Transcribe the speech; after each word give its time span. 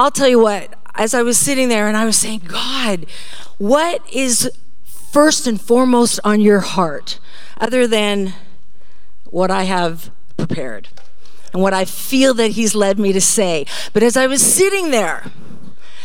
I'll 0.00 0.10
tell 0.10 0.28
you 0.28 0.38
what, 0.38 0.72
as 0.94 1.12
I 1.12 1.22
was 1.22 1.36
sitting 1.36 1.68
there 1.68 1.86
and 1.86 1.94
I 1.94 2.06
was 2.06 2.16
saying, 2.16 2.42
God, 2.46 3.04
what 3.58 4.02
is 4.10 4.50
first 4.82 5.46
and 5.46 5.60
foremost 5.60 6.18
on 6.24 6.40
your 6.40 6.60
heart 6.60 7.18
other 7.58 7.86
than 7.86 8.32
what 9.26 9.50
I 9.50 9.64
have 9.64 10.10
prepared 10.38 10.88
and 11.52 11.60
what 11.60 11.74
I 11.74 11.84
feel 11.84 12.32
that 12.32 12.52
He's 12.52 12.74
led 12.74 12.98
me 12.98 13.12
to 13.12 13.20
say? 13.20 13.66
But 13.92 14.02
as 14.02 14.16
I 14.16 14.26
was 14.26 14.40
sitting 14.40 14.90
there, 14.90 15.24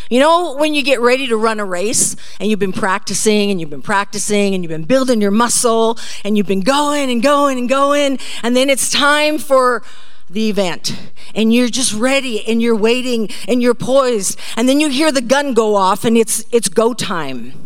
you 0.10 0.20
know, 0.20 0.58
when 0.58 0.74
you 0.74 0.84
get 0.84 1.00
ready 1.00 1.26
to 1.28 1.38
run 1.38 1.62
a 1.62 1.66
race 1.66 2.18
and 2.42 2.50
you've 2.50 2.60
been 2.60 2.74
practicing 2.74 3.50
and 3.50 3.62
you've 3.62 3.70
been 3.70 3.82
practicing 3.82 4.54
and 4.54 4.62
you've 4.62 4.72
been 4.72 4.84
building 4.84 5.22
your 5.22 5.32
muscle 5.32 5.98
and 6.26 6.38
you've 6.38 6.48
been 6.48 6.60
going 6.60 7.10
and 7.10 7.24
going 7.24 7.58
and 7.58 7.70
going, 7.70 8.20
and 8.44 8.58
then 8.58 8.70
it's 8.70 8.92
time 8.92 9.38
for 9.38 9.84
the 10.30 10.50
event 10.50 11.12
and 11.34 11.54
you're 11.54 11.70
just 11.70 11.94
ready 11.94 12.46
and 12.48 12.62
you're 12.62 12.76
waiting 12.76 13.30
and 13.48 13.62
you're 13.62 13.74
poised 13.74 14.40
and 14.56 14.68
then 14.68 14.80
you 14.80 14.90
hear 14.90 15.12
the 15.12 15.22
gun 15.22 15.54
go 15.54 15.76
off 15.76 16.04
and 16.04 16.18
it's 16.18 16.46
it's 16.52 16.70
go 16.70 16.94
time 16.94 17.66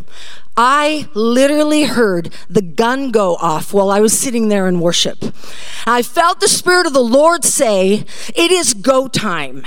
I 0.62 1.08
literally 1.14 1.84
heard 1.84 2.34
the 2.50 2.62
gun 2.62 3.12
go 3.12 3.38
off 3.38 3.74
while 3.74 3.90
I 3.90 4.02
was 4.02 4.12
sitting 4.12 4.50
there 4.50 4.68
in 4.68 4.82
worship. 4.82 5.24
I 5.88 6.02
felt 6.02 6.42
the 6.42 6.50
Spirit 6.50 6.86
of 6.86 6.92
the 6.92 7.00
Lord 7.00 7.46
say, 7.46 8.04
It 8.36 8.52
is 8.52 8.74
go 8.74 9.08
time. 9.08 9.64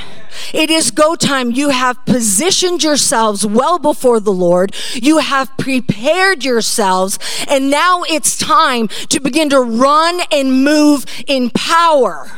It 0.52 0.70
is 0.70 0.90
go 0.90 1.14
time. 1.14 1.50
You 1.50 1.70
have 1.70 2.04
positioned 2.04 2.82
yourselves 2.82 3.46
well 3.46 3.78
before 3.78 4.20
the 4.20 4.34
Lord, 4.34 4.74
you 4.92 5.18
have 5.18 5.56
prepared 5.56 6.44
yourselves, 6.44 7.18
and 7.48 7.70
now 7.70 8.02
it's 8.02 8.36
time 8.36 8.88
to 9.08 9.18
begin 9.18 9.48
to 9.48 9.60
run 9.60 10.20
and 10.30 10.62
move 10.62 11.06
in 11.26 11.48
power. 11.48 12.30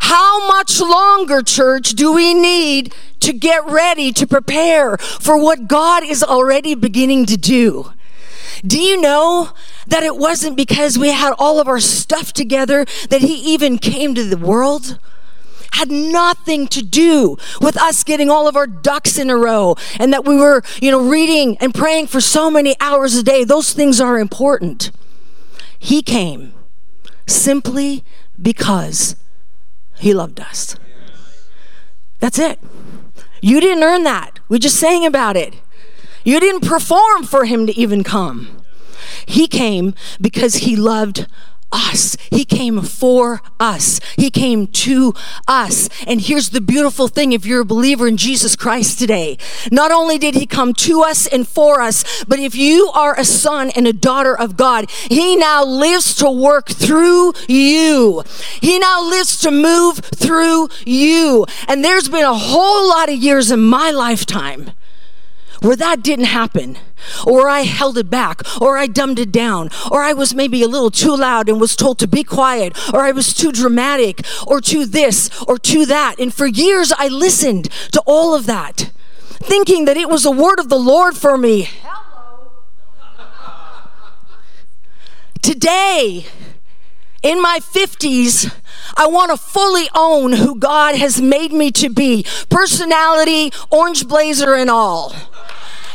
How 0.00 0.46
much 0.48 0.80
longer, 0.80 1.42
church, 1.42 1.90
do 1.90 2.12
we 2.12 2.34
need 2.34 2.94
to 3.20 3.32
get 3.32 3.66
ready 3.66 4.12
to 4.12 4.26
prepare 4.26 4.96
for 4.98 5.36
what 5.36 5.68
God 5.68 6.04
is 6.04 6.22
already 6.22 6.74
beginning 6.74 7.26
to 7.26 7.36
do? 7.36 7.92
Do 8.66 8.80
you 8.80 9.00
know 9.00 9.50
that 9.86 10.02
it 10.02 10.16
wasn't 10.16 10.56
because 10.56 10.98
we 10.98 11.08
had 11.10 11.34
all 11.38 11.60
of 11.60 11.68
our 11.68 11.80
stuff 11.80 12.32
together 12.32 12.84
that 13.10 13.20
He 13.20 13.34
even 13.52 13.78
came 13.78 14.14
to 14.14 14.24
the 14.24 14.36
world? 14.36 14.98
Had 15.72 15.90
nothing 15.90 16.66
to 16.68 16.82
do 16.82 17.36
with 17.60 17.76
us 17.76 18.02
getting 18.02 18.30
all 18.30 18.48
of 18.48 18.56
our 18.56 18.66
ducks 18.66 19.18
in 19.18 19.30
a 19.30 19.36
row 19.36 19.76
and 19.98 20.12
that 20.12 20.24
we 20.24 20.36
were, 20.36 20.62
you 20.80 20.90
know, 20.90 21.08
reading 21.08 21.56
and 21.58 21.74
praying 21.74 22.08
for 22.08 22.20
so 22.20 22.50
many 22.50 22.74
hours 22.80 23.14
a 23.14 23.22
day. 23.22 23.44
Those 23.44 23.72
things 23.72 24.00
are 24.00 24.18
important. 24.18 24.90
He 25.78 26.02
came 26.02 26.54
simply 27.26 28.02
because 28.40 29.14
he 29.98 30.14
loved 30.14 30.40
us. 30.40 30.76
That's 32.20 32.38
it. 32.38 32.58
You 33.40 33.60
didn't 33.60 33.84
earn 33.84 34.04
that. 34.04 34.40
We 34.48 34.58
just 34.58 34.76
sang 34.76 35.06
about 35.06 35.36
it. 35.36 35.54
You 36.24 36.40
didn't 36.40 36.66
perform 36.66 37.24
for 37.24 37.44
him 37.44 37.66
to 37.66 37.76
even 37.78 38.02
come. 38.02 38.62
He 39.26 39.46
came 39.46 39.94
because 40.20 40.56
he 40.56 40.76
loved 40.76 41.26
us. 41.72 42.16
He 42.30 42.44
came 42.44 42.82
for 42.82 43.40
us. 43.60 44.00
He 44.16 44.30
came 44.30 44.66
to 44.68 45.14
us. 45.46 45.88
And 46.06 46.20
here's 46.20 46.50
the 46.50 46.60
beautiful 46.60 47.08
thing 47.08 47.32
if 47.32 47.44
you're 47.44 47.60
a 47.60 47.64
believer 47.64 48.06
in 48.06 48.16
Jesus 48.16 48.56
Christ 48.56 48.98
today, 48.98 49.38
not 49.70 49.90
only 49.90 50.18
did 50.18 50.34
he 50.34 50.46
come 50.46 50.72
to 50.74 51.02
us 51.02 51.26
and 51.26 51.46
for 51.46 51.80
us, 51.80 52.24
but 52.24 52.38
if 52.38 52.54
you 52.54 52.90
are 52.94 53.18
a 53.18 53.24
son 53.24 53.70
and 53.70 53.86
a 53.86 53.92
daughter 53.92 54.36
of 54.36 54.56
God, 54.56 54.90
he 54.90 55.36
now 55.36 55.64
lives 55.64 56.14
to 56.16 56.30
work 56.30 56.68
through 56.68 57.32
you. 57.48 58.22
He 58.60 58.78
now 58.78 59.02
lives 59.02 59.38
to 59.40 59.50
move 59.50 59.98
through 59.98 60.68
you. 60.86 61.46
And 61.66 61.84
there's 61.84 62.08
been 62.08 62.24
a 62.24 62.34
whole 62.34 62.88
lot 62.88 63.08
of 63.08 63.16
years 63.16 63.50
in 63.50 63.60
my 63.60 63.90
lifetime 63.90 64.72
where 65.60 65.76
that 65.76 66.02
didn't 66.02 66.26
happen, 66.26 66.78
or 67.26 67.48
I 67.48 67.60
held 67.60 67.98
it 67.98 68.10
back, 68.10 68.42
or 68.60 68.78
I 68.78 68.86
dumbed 68.86 69.18
it 69.18 69.32
down, 69.32 69.70
or 69.90 70.02
I 70.02 70.12
was 70.12 70.34
maybe 70.34 70.62
a 70.62 70.68
little 70.68 70.90
too 70.90 71.16
loud 71.16 71.48
and 71.48 71.60
was 71.60 71.76
told 71.76 71.98
to 71.98 72.06
be 72.06 72.24
quiet, 72.24 72.76
or 72.92 73.00
I 73.00 73.12
was 73.12 73.34
too 73.34 73.52
dramatic, 73.52 74.24
or 74.46 74.60
too 74.60 74.86
this, 74.86 75.30
or 75.42 75.58
too 75.58 75.86
that. 75.86 76.18
And 76.18 76.32
for 76.32 76.46
years 76.46 76.92
I 76.92 77.08
listened 77.08 77.70
to 77.92 78.02
all 78.06 78.34
of 78.34 78.46
that, 78.46 78.90
thinking 79.28 79.84
that 79.84 79.96
it 79.96 80.08
was 80.08 80.24
a 80.24 80.30
word 80.30 80.58
of 80.58 80.68
the 80.68 80.78
Lord 80.78 81.16
for 81.16 81.38
me. 81.38 81.62
Hello. 81.62 82.50
Today, 85.40 86.26
in 87.22 87.42
my 87.42 87.58
50s, 87.60 88.54
I 88.96 89.06
want 89.06 89.30
to 89.30 89.36
fully 89.36 89.88
own 89.94 90.32
who 90.32 90.58
God 90.58 90.94
has 90.96 91.20
made 91.20 91.52
me 91.52 91.70
to 91.72 91.88
be 91.88 92.24
personality, 92.48 93.52
orange 93.70 94.06
blazer, 94.06 94.54
and 94.54 94.70
all. 94.70 95.14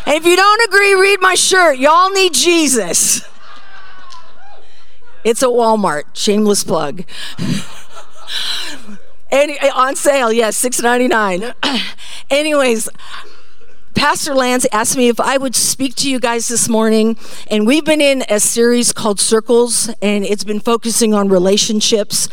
And 0.06 0.16
if 0.16 0.26
you 0.26 0.36
don't 0.36 0.62
agree, 0.68 0.94
read 0.94 1.22
my 1.22 1.36
shirt. 1.36 1.78
Y'all 1.78 2.10
need 2.12 2.34
Jesus. 2.34 3.22
It's 5.24 5.42
a 5.42 5.48
Walmart. 5.48 6.04
Shameless 6.14 6.66
plug. 6.66 7.04
Any, 9.32 9.58
on 9.72 9.96
sale, 9.96 10.32
yes, 10.32 10.58
six 10.58 10.80
ninety 10.82 11.08
nine. 11.08 11.54
Anyways, 12.30 12.88
Pastor 13.96 14.34
Lance 14.34 14.66
asked 14.72 14.98
me 14.98 15.08
if 15.08 15.20
I 15.20 15.38
would 15.38 15.56
speak 15.56 15.96
to 15.96 16.10
you 16.10 16.20
guys 16.20 16.48
this 16.48 16.68
morning, 16.68 17.16
and 17.50 17.68
we've 17.68 17.86
been 17.86 18.02
in 18.02 18.24
a 18.28 18.40
series 18.40 18.92
called 18.92 19.20
Circles, 19.20 19.90
and 20.02 20.26
it's 20.26 20.44
been 20.44 20.60
focusing 20.60 21.14
on 21.14 21.30
relationships. 21.30 22.28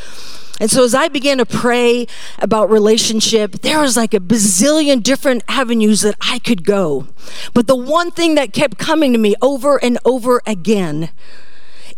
And 0.60 0.70
so 0.70 0.84
as 0.84 0.94
I 0.94 1.08
began 1.08 1.38
to 1.38 1.46
pray 1.46 2.06
about 2.38 2.70
relationship, 2.70 3.60
there 3.62 3.80
was 3.80 3.96
like 3.96 4.14
a 4.14 4.20
bazillion 4.20 5.02
different 5.02 5.42
avenues 5.48 6.00
that 6.02 6.16
I 6.20 6.38
could 6.38 6.64
go. 6.64 7.06
But 7.54 7.66
the 7.66 7.76
one 7.76 8.10
thing 8.10 8.34
that 8.34 8.52
kept 8.52 8.78
coming 8.78 9.12
to 9.12 9.18
me 9.18 9.34
over 9.40 9.82
and 9.82 9.98
over 10.04 10.42
again 10.46 11.10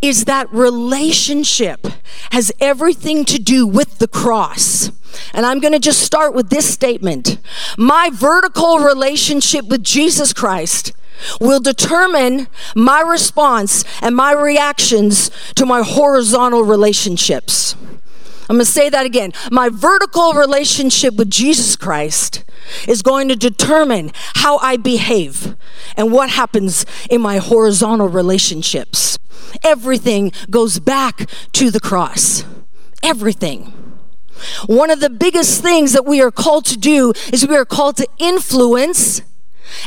is 0.03 0.25
that 0.25 0.53
relationship 0.53 1.87
has 2.33 2.53
everything 2.61 3.25
to 3.25 3.39
do 3.39 3.67
with 3.67 3.99
the 3.99 4.09
cross. 4.09 4.91
And 5.33 5.47
I'm 5.47 5.61
going 5.61 5.73
to 5.73 5.79
just 5.79 6.01
start 6.01 6.35
with 6.35 6.51
this 6.51 6.73
statement. 6.73 7.39
My 7.79 8.11
vertical 8.13 8.79
relationship 8.79 9.67
with 9.67 9.85
Jesus 9.85 10.33
Christ 10.33 10.93
will 11.41 11.61
determine 11.61 12.49
my 12.75 13.01
response 13.01 13.85
and 14.01 14.17
my 14.17 14.33
reactions 14.33 15.31
to 15.55 15.65
my 15.65 15.83
horizontal 15.83 16.63
relationships. 16.63 17.77
I'm 18.53 18.59
going 18.59 18.67
to 18.67 18.71
say 18.71 18.91
that 18.91 19.07
again. 19.07 19.33
My 19.51 19.71
vertical 19.71 20.35
relationship 20.35 21.15
with 21.15 21.31
Jesus 21.31 21.75
Christ 21.75 22.45
is 22.87 23.01
going 23.01 23.29
to 23.29 23.35
determine 23.35 24.13
how 24.35 24.59
I 24.59 24.77
behave 24.77 25.57
and 25.97 26.13
what 26.13 26.29
happens 26.29 26.85
in 27.09 27.23
my 27.23 27.39
horizontal 27.39 28.11
relationships. 28.11 29.19
Everything 29.65 30.33
goes 30.51 30.81
back 30.81 31.31
to 31.53 31.71
the 31.71 31.81
cross. 31.81 32.45
Everything. 33.03 33.73
One 34.67 34.91
of 34.91 35.01
the 35.01 35.09
biggest 35.09 35.63
things 35.63 35.95
that 35.95 36.05
we 36.05 36.21
are 36.21 36.31
called 36.31 36.67
to 36.67 36.77
do 36.77 37.15
is 37.33 37.49
we 37.49 37.57
are 37.57 37.65
called 37.65 37.97
to 37.97 38.09
influence 38.19 39.23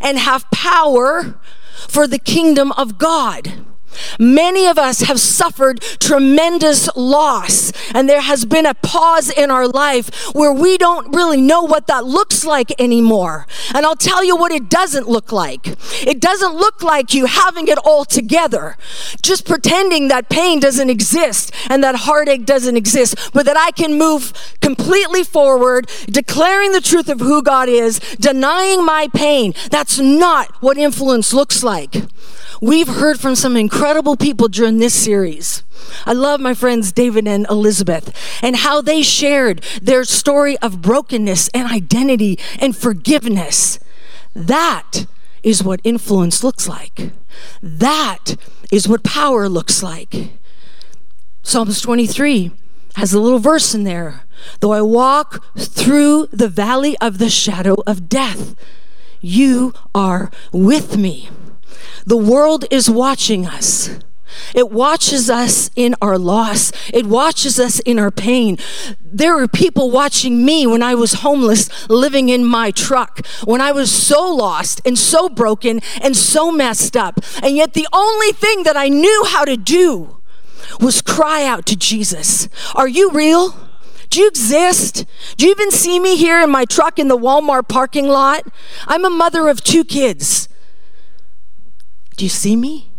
and 0.01 0.17
have 0.17 0.49
power 0.49 1.39
for 1.87 2.07
the 2.07 2.17
kingdom 2.17 2.71
of 2.71 2.97
God. 2.97 3.63
Many 4.19 4.67
of 4.67 4.77
us 4.77 5.01
have 5.01 5.19
suffered 5.19 5.81
tremendous 5.99 6.89
loss, 6.95 7.71
and 7.93 8.09
there 8.09 8.21
has 8.21 8.45
been 8.45 8.65
a 8.65 8.73
pause 8.73 9.29
in 9.29 9.51
our 9.51 9.67
life 9.67 10.33
where 10.33 10.53
we 10.53 10.77
don't 10.77 11.15
really 11.15 11.41
know 11.41 11.63
what 11.63 11.87
that 11.87 12.05
looks 12.05 12.45
like 12.45 12.79
anymore. 12.79 13.47
And 13.73 13.85
I'll 13.85 13.95
tell 13.95 14.23
you 14.23 14.35
what 14.35 14.51
it 14.51 14.69
doesn't 14.69 15.07
look 15.07 15.31
like. 15.31 15.67
It 16.05 16.19
doesn't 16.19 16.55
look 16.55 16.81
like 16.81 17.13
you 17.13 17.25
having 17.25 17.67
it 17.67 17.77
all 17.79 18.05
together, 18.05 18.77
just 19.21 19.45
pretending 19.45 20.07
that 20.07 20.29
pain 20.29 20.59
doesn't 20.59 20.89
exist 20.89 21.51
and 21.69 21.83
that 21.83 21.95
heartache 21.95 22.45
doesn't 22.45 22.77
exist, 22.77 23.31
but 23.33 23.45
that 23.45 23.57
I 23.57 23.71
can 23.71 23.97
move 23.97 24.33
completely 24.61 25.23
forward, 25.23 25.89
declaring 26.07 26.71
the 26.71 26.81
truth 26.81 27.09
of 27.09 27.19
who 27.19 27.41
God 27.41 27.69
is, 27.69 27.99
denying 28.19 28.85
my 28.85 29.09
pain. 29.13 29.53
That's 29.69 29.99
not 29.99 30.51
what 30.61 30.77
influence 30.77 31.33
looks 31.33 31.63
like. 31.63 31.95
We've 32.61 32.87
heard 32.87 33.19
from 33.19 33.35
some 33.35 33.57
incredible 33.57 34.15
people 34.15 34.47
during 34.47 34.77
this 34.77 34.93
series. 34.93 35.63
I 36.05 36.13
love 36.13 36.39
my 36.39 36.53
friends 36.53 36.91
David 36.91 37.27
and 37.27 37.45
Elizabeth 37.49 38.13
and 38.41 38.55
how 38.57 38.81
they 38.81 39.01
shared 39.01 39.61
their 39.81 40.03
story 40.03 40.57
of 40.59 40.81
brokenness 40.81 41.49
and 41.49 41.69
identity 41.69 42.39
and 42.59 42.75
forgiveness. 42.75 43.79
That 44.33 45.05
is 45.43 45.63
what 45.63 45.81
influence 45.83 46.43
looks 46.43 46.67
like. 46.67 47.11
That 47.61 48.35
is 48.71 48.87
what 48.87 49.03
power 49.03 49.49
looks 49.49 49.83
like. 49.83 50.31
Psalms 51.43 51.81
23 51.81 52.51
has 52.95 53.13
a 53.13 53.19
little 53.19 53.39
verse 53.39 53.75
in 53.75 53.83
there. 53.83 54.23
Though 54.61 54.73
I 54.73 54.81
walk 54.81 55.43
through 55.57 56.27
the 56.31 56.49
valley 56.49 56.97
of 56.99 57.17
the 57.17 57.29
shadow 57.29 57.75
of 57.85 58.09
death, 58.09 58.55
you 59.21 59.73
are 59.93 60.31
with 60.51 60.97
me. 60.97 61.29
The 62.05 62.17
world 62.17 62.65
is 62.71 62.89
watching 62.89 63.45
us. 63.45 63.89
It 64.53 64.69
watches 64.69 65.29
us 65.29 65.69
in 65.75 65.95
our 66.01 66.17
loss. 66.17 66.71
It 66.93 67.05
watches 67.05 67.59
us 67.59 67.79
in 67.79 67.99
our 67.99 68.11
pain. 68.11 68.57
There 69.01 69.35
were 69.35 69.47
people 69.47 69.91
watching 69.91 70.45
me 70.45 70.67
when 70.67 70.83
I 70.83 70.95
was 70.95 71.13
homeless, 71.13 71.89
living 71.89 72.29
in 72.29 72.45
my 72.45 72.71
truck, 72.71 73.25
when 73.43 73.61
I 73.61 73.71
was 73.71 73.91
so 73.91 74.33
lost 74.33 74.81
and 74.85 74.97
so 74.97 75.29
broken 75.29 75.81
and 76.01 76.15
so 76.15 76.51
messed 76.51 76.97
up. 76.97 77.19
And 77.41 77.55
yet, 77.55 77.73
the 77.73 77.87
only 77.93 78.31
thing 78.31 78.63
that 78.63 78.77
I 78.77 78.89
knew 78.89 79.25
how 79.27 79.45
to 79.45 79.57
do 79.57 80.21
was 80.79 81.01
cry 81.01 81.45
out 81.45 81.65
to 81.67 81.75
Jesus. 81.75 82.49
Are 82.73 82.87
you 82.87 83.11
real? 83.11 83.55
Do 84.09 84.19
you 84.21 84.27
exist? 84.27 85.05
Do 85.37 85.45
you 85.45 85.51
even 85.51 85.71
see 85.71 85.99
me 85.99 86.15
here 86.15 86.41
in 86.41 86.49
my 86.49 86.65
truck 86.65 86.99
in 86.99 87.07
the 87.07 87.17
Walmart 87.17 87.67
parking 87.67 88.07
lot? 88.07 88.43
I'm 88.87 89.05
a 89.05 89.09
mother 89.09 89.47
of 89.47 89.63
two 89.63 89.83
kids. 89.83 90.47
Do 92.15 92.23
you 92.23 92.29
see 92.29 92.55
me? 92.55 92.91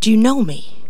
Do 0.00 0.10
you 0.10 0.16
know 0.16 0.42
me? 0.42 0.84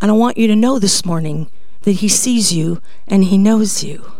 And 0.00 0.10
I 0.10 0.14
want 0.14 0.36
you 0.36 0.46
to 0.48 0.56
know 0.56 0.78
this 0.78 1.04
morning 1.04 1.48
that 1.82 1.92
He 1.92 2.08
sees 2.08 2.52
you 2.52 2.82
and 3.06 3.24
He 3.24 3.38
knows 3.38 3.84
you. 3.84 4.12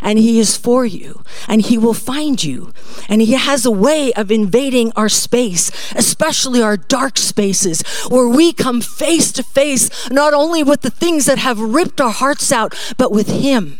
And 0.00 0.18
He 0.18 0.38
is 0.38 0.56
for 0.56 0.86
you, 0.86 1.22
and 1.46 1.60
He 1.60 1.76
will 1.76 1.94
find 1.94 2.42
you. 2.42 2.72
And 3.08 3.20
He 3.20 3.34
has 3.34 3.66
a 3.66 3.70
way 3.70 4.12
of 4.14 4.30
invading 4.30 4.90
our 4.96 5.08
space, 5.08 5.70
especially 5.94 6.62
our 6.62 6.78
dark 6.78 7.18
spaces, 7.18 7.82
where 8.08 8.26
we 8.26 8.54
come 8.54 8.80
face 8.80 9.30
to 9.32 9.42
face 9.42 10.10
not 10.10 10.32
only 10.32 10.62
with 10.62 10.80
the 10.80 10.90
things 10.90 11.26
that 11.26 11.38
have 11.38 11.60
ripped 11.60 12.00
our 12.00 12.10
hearts 12.10 12.50
out, 12.50 12.74
but 12.96 13.12
with 13.12 13.28
Him 13.28 13.78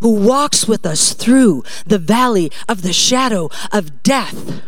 who 0.00 0.12
walks 0.12 0.68
with 0.68 0.84
us 0.84 1.14
through 1.14 1.64
the 1.86 1.98
valley 1.98 2.50
of 2.68 2.82
the 2.82 2.92
shadow 2.92 3.50
of 3.72 4.02
death 4.02 4.62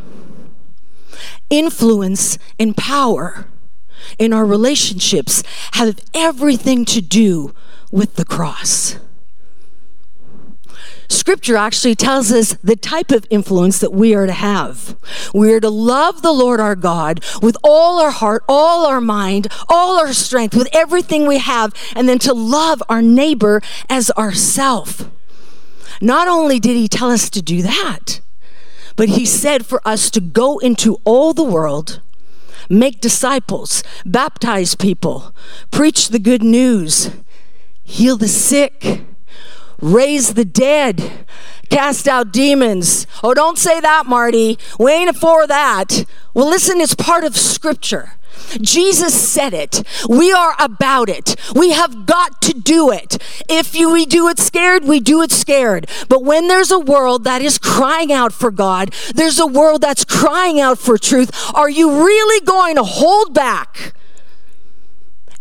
influence 1.50 2.38
and 2.58 2.76
power 2.76 3.46
in 4.18 4.32
our 4.32 4.44
relationships 4.44 5.42
have 5.72 5.98
everything 6.14 6.84
to 6.84 7.00
do 7.00 7.54
with 7.90 8.16
the 8.16 8.24
cross. 8.24 8.96
Scripture 11.08 11.56
actually 11.56 11.94
tells 11.94 12.32
us 12.32 12.54
the 12.64 12.74
type 12.74 13.12
of 13.12 13.26
influence 13.30 13.78
that 13.78 13.92
we 13.92 14.14
are 14.14 14.26
to 14.26 14.32
have. 14.32 14.96
We 15.32 15.52
are 15.52 15.60
to 15.60 15.70
love 15.70 16.22
the 16.22 16.32
Lord 16.32 16.58
our 16.60 16.74
God 16.74 17.24
with 17.40 17.56
all 17.62 18.00
our 18.00 18.10
heart, 18.10 18.42
all 18.48 18.86
our 18.86 19.00
mind, 19.00 19.48
all 19.68 20.00
our 20.00 20.12
strength, 20.12 20.56
with 20.56 20.68
everything 20.72 21.26
we 21.26 21.38
have, 21.38 21.72
and 21.94 22.08
then 22.08 22.18
to 22.20 22.34
love 22.34 22.82
our 22.88 23.02
neighbor 23.02 23.62
as 23.88 24.10
ourself. 24.12 25.08
Not 26.00 26.28
only 26.28 26.58
did 26.58 26.76
he 26.76 26.88
tell 26.88 27.10
us 27.10 27.30
to 27.30 27.42
do 27.42 27.62
that, 27.62 28.20
but 28.96 29.10
he 29.10 29.24
said 29.26 29.64
for 29.64 29.86
us 29.86 30.10
to 30.10 30.20
go 30.20 30.58
into 30.58 30.98
all 31.04 31.32
the 31.32 31.44
world, 31.44 32.00
make 32.68 33.00
disciples, 33.00 33.82
baptize 34.04 34.74
people, 34.74 35.34
preach 35.70 36.08
the 36.08 36.18
good 36.18 36.42
news, 36.42 37.10
heal 37.82 38.16
the 38.16 38.28
sick, 38.28 39.02
raise 39.80 40.34
the 40.34 40.44
dead, 40.44 41.26
cast 41.68 42.08
out 42.08 42.32
demons. 42.32 43.06
Oh, 43.22 43.34
don't 43.34 43.58
say 43.58 43.80
that, 43.80 44.06
Marty. 44.06 44.58
We 44.78 44.92
ain't 44.92 45.16
for 45.16 45.46
that. 45.46 46.04
Well, 46.34 46.48
listen, 46.48 46.80
it's 46.80 46.94
part 46.94 47.24
of 47.24 47.36
scripture. 47.36 48.12
Jesus 48.60 49.14
said 49.14 49.54
it. 49.54 49.82
We 50.08 50.32
are 50.32 50.54
about 50.58 51.08
it. 51.08 51.36
We 51.54 51.72
have 51.72 52.06
got 52.06 52.40
to 52.42 52.52
do 52.52 52.90
it. 52.90 53.18
If 53.48 53.74
you, 53.74 53.92
we 53.92 54.06
do 54.06 54.28
it 54.28 54.38
scared, 54.38 54.84
we 54.84 55.00
do 55.00 55.22
it 55.22 55.32
scared. 55.32 55.88
But 56.08 56.22
when 56.22 56.48
there's 56.48 56.70
a 56.70 56.78
world 56.78 57.24
that 57.24 57.42
is 57.42 57.58
crying 57.58 58.12
out 58.12 58.32
for 58.32 58.50
God, 58.50 58.92
there's 59.14 59.38
a 59.38 59.46
world 59.46 59.80
that's 59.80 60.04
crying 60.04 60.60
out 60.60 60.78
for 60.78 60.98
truth, 60.98 61.30
are 61.54 61.70
you 61.70 62.04
really 62.04 62.44
going 62.44 62.76
to 62.76 62.84
hold 62.84 63.34
back? 63.34 63.94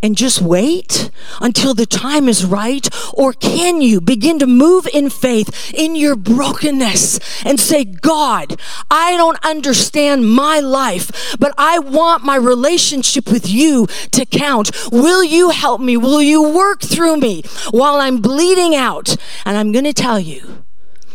And 0.01 0.18
just 0.18 0.42
wait 0.42 1.09
until 1.42 1.74
the 1.74 1.86
time 1.86 2.27
is 2.27 2.45
right? 2.45 2.88
Or 3.13 3.33
can 3.33 3.81
you 3.81 4.01
begin 4.01 4.39
to 4.39 4.47
move 4.47 4.88
in 4.94 5.09
faith 5.09 5.74
in 5.74 5.95
your 5.95 6.15
brokenness 6.15 7.44
and 7.45 7.59
say, 7.59 7.83
God, 7.86 8.59
I 8.92 9.18
don't 9.18 9.44
understand 9.44 10.30
my 10.30 10.59
life, 10.59 11.36
but 11.39 11.53
I 11.57 11.80
want 11.80 12.24
my 12.24 12.36
relationship 12.36 13.31
with 13.31 13.50
you 13.50 13.88
to 14.12 14.25
count. 14.25 14.71
Will 14.92 15.24
you 15.24 15.50
help 15.50 15.81
me? 15.81 15.97
Will 15.97 16.21
you 16.21 16.42
work 16.42 16.81
through 16.81 17.18
me 17.18 17.44
while 17.71 17.95
I'm 17.95 18.21
bleeding 18.21 18.75
out? 18.75 19.15
And 19.45 19.57
I'm 19.57 19.71
going 19.71 19.86
to 19.86 19.94
tell 19.94 20.19
you 20.19 20.63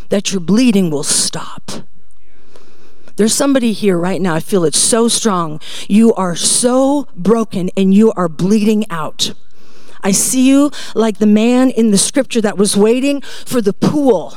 that 0.09 0.31
your 0.31 0.41
bleeding 0.41 0.89
will 0.91 1.03
stop. 1.03 1.71
There's 3.21 3.35
somebody 3.35 3.71
here 3.73 3.99
right 3.99 4.19
now. 4.19 4.33
I 4.33 4.39
feel 4.39 4.65
it 4.65 4.73
so 4.73 5.07
strong. 5.07 5.61
You 5.87 6.11
are 6.15 6.35
so 6.35 7.07
broken 7.15 7.69
and 7.77 7.93
you 7.93 8.11
are 8.13 8.27
bleeding 8.27 8.83
out. 8.89 9.35
I 10.01 10.11
see 10.11 10.49
you 10.49 10.71
like 10.95 11.19
the 11.19 11.27
man 11.27 11.69
in 11.69 11.91
the 11.91 11.99
scripture 11.99 12.41
that 12.41 12.57
was 12.57 12.75
waiting 12.75 13.21
for 13.21 13.61
the 13.61 13.73
pool 13.73 14.33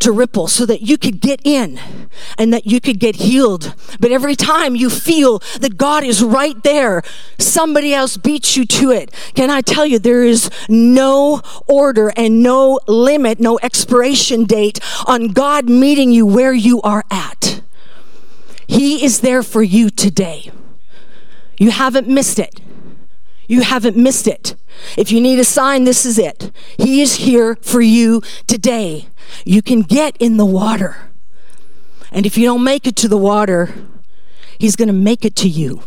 to 0.00 0.10
ripple 0.10 0.48
so 0.48 0.66
that 0.66 0.82
you 0.82 0.98
could 0.98 1.20
get 1.20 1.42
in 1.44 1.78
and 2.36 2.52
that 2.52 2.66
you 2.66 2.80
could 2.80 2.98
get 2.98 3.14
healed. 3.14 3.72
But 4.00 4.10
every 4.10 4.34
time 4.34 4.74
you 4.74 4.90
feel 4.90 5.38
that 5.60 5.76
God 5.76 6.02
is 6.02 6.24
right 6.24 6.60
there, 6.64 7.04
somebody 7.38 7.94
else 7.94 8.16
beats 8.16 8.56
you 8.56 8.66
to 8.66 8.90
it. 8.90 9.12
Can 9.34 9.48
I 9.48 9.60
tell 9.60 9.86
you, 9.86 10.00
there 10.00 10.24
is 10.24 10.50
no 10.68 11.40
order 11.68 12.12
and 12.16 12.42
no 12.42 12.80
limit, 12.88 13.38
no 13.38 13.60
expiration 13.62 14.42
date 14.42 14.80
on 15.06 15.28
God 15.28 15.68
meeting 15.68 16.10
you 16.10 16.26
where 16.26 16.52
you 16.52 16.82
are 16.82 17.04
at. 17.08 17.62
He 18.72 19.04
is 19.04 19.20
there 19.20 19.42
for 19.42 19.62
you 19.62 19.90
today. 19.90 20.50
You 21.58 21.70
haven't 21.70 22.08
missed 22.08 22.38
it. 22.38 22.58
You 23.46 23.60
haven't 23.60 23.98
missed 23.98 24.26
it. 24.26 24.56
If 24.96 25.12
you 25.12 25.20
need 25.20 25.38
a 25.38 25.44
sign, 25.44 25.84
this 25.84 26.06
is 26.06 26.18
it. 26.18 26.50
He 26.78 27.02
is 27.02 27.16
here 27.16 27.56
for 27.56 27.82
you 27.82 28.22
today. 28.46 29.08
You 29.44 29.60
can 29.60 29.82
get 29.82 30.16
in 30.16 30.38
the 30.38 30.46
water. 30.46 30.96
And 32.10 32.24
if 32.24 32.38
you 32.38 32.46
don't 32.46 32.64
make 32.64 32.86
it 32.86 32.96
to 32.96 33.08
the 33.08 33.18
water, 33.18 33.74
He's 34.58 34.74
going 34.74 34.88
to 34.88 34.94
make 34.94 35.26
it 35.26 35.36
to 35.36 35.50
you. 35.50 35.82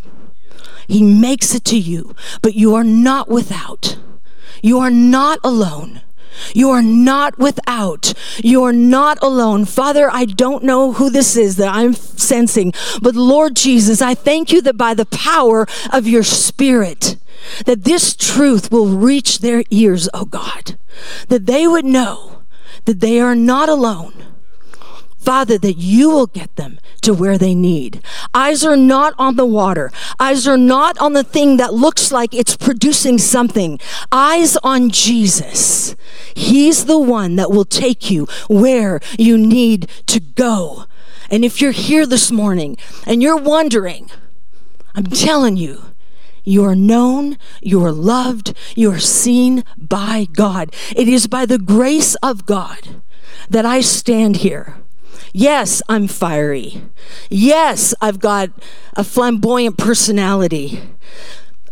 He 0.87 1.01
makes 1.01 1.55
it 1.55 1.63
to 1.65 1.79
you, 1.79 2.15
but 2.43 2.53
you 2.53 2.75
are 2.75 2.83
not 2.83 3.29
without. 3.29 3.97
You 4.61 4.77
are 4.77 4.91
not 4.91 5.39
alone. 5.43 6.01
You 6.53 6.69
are 6.71 6.81
not 6.81 7.37
without. 7.37 8.13
You 8.37 8.63
are 8.63 8.73
not 8.73 9.17
alone. 9.21 9.65
Father, 9.65 10.09
I 10.11 10.25
don't 10.25 10.63
know 10.63 10.93
who 10.93 11.09
this 11.09 11.35
is 11.35 11.55
that 11.57 11.73
I'm 11.73 11.93
sensing, 11.93 12.73
but 13.01 13.15
Lord 13.15 13.55
Jesus, 13.55 14.01
I 14.01 14.15
thank 14.15 14.51
you 14.51 14.61
that 14.61 14.77
by 14.77 14.93
the 14.93 15.05
power 15.05 15.67
of 15.91 16.07
your 16.07 16.23
Spirit, 16.23 17.17
that 17.65 17.83
this 17.83 18.15
truth 18.15 18.71
will 18.71 18.87
reach 18.87 19.39
their 19.39 19.63
ears, 19.69 20.09
oh 20.13 20.25
God, 20.25 20.77
that 21.27 21.45
they 21.45 21.67
would 21.67 21.85
know 21.85 22.43
that 22.85 22.99
they 22.99 23.19
are 23.19 23.35
not 23.35 23.69
alone 23.69 24.34
Father, 25.25 25.57
that 25.57 25.77
you 25.77 26.11
will 26.11 26.27
get 26.27 26.55
them 26.55 26.79
to 27.01 27.11
where 27.11 27.39
they 27.39 27.55
need. 27.55 28.03
Eyes 28.31 28.63
are 28.63 28.77
not 28.77 29.15
on 29.17 29.37
the 29.37 29.45
water. 29.45 29.91
Eyes 30.19 30.47
are 30.47 30.57
not 30.57 30.99
on 30.99 31.13
the 31.13 31.23
thing 31.23 31.57
that 31.57 31.73
looks 31.73 32.11
like 32.11 32.35
it's 32.35 32.55
producing 32.55 33.17
something. 33.17 33.79
Eyes 34.11 34.55
on 34.57 34.91
Jesus. 34.91 35.95
He's 36.35 36.85
the 36.85 36.99
one 36.99 37.37
that 37.37 37.49
will 37.49 37.65
take 37.65 38.11
you 38.11 38.27
where 38.47 38.99
you 39.17 39.35
need 39.35 39.89
to 40.05 40.19
go. 40.19 40.85
And 41.31 41.43
if 41.43 41.59
you're 41.59 41.71
here 41.71 42.05
this 42.05 42.31
morning 42.31 42.77
and 43.07 43.23
you're 43.23 43.35
wondering, 43.35 44.11
I'm 44.93 45.07
telling 45.07 45.57
you, 45.57 45.85
you 46.43 46.63
are 46.63 46.75
known, 46.75 47.39
you 47.63 47.83
are 47.83 47.91
loved, 47.91 48.53
you 48.75 48.91
are 48.91 48.99
seen 48.99 49.63
by 49.75 50.27
God. 50.31 50.71
It 50.95 51.07
is 51.07 51.25
by 51.25 51.47
the 51.47 51.57
grace 51.57 52.13
of 52.21 52.45
God 52.45 53.01
that 53.49 53.65
I 53.65 53.81
stand 53.81 54.37
here 54.37 54.75
Yes, 55.33 55.81
I'm 55.89 56.07
fiery. 56.07 56.81
Yes, 57.29 57.93
I've 58.01 58.19
got 58.19 58.49
a 58.95 59.03
flamboyant 59.03 59.77
personality. 59.77 60.81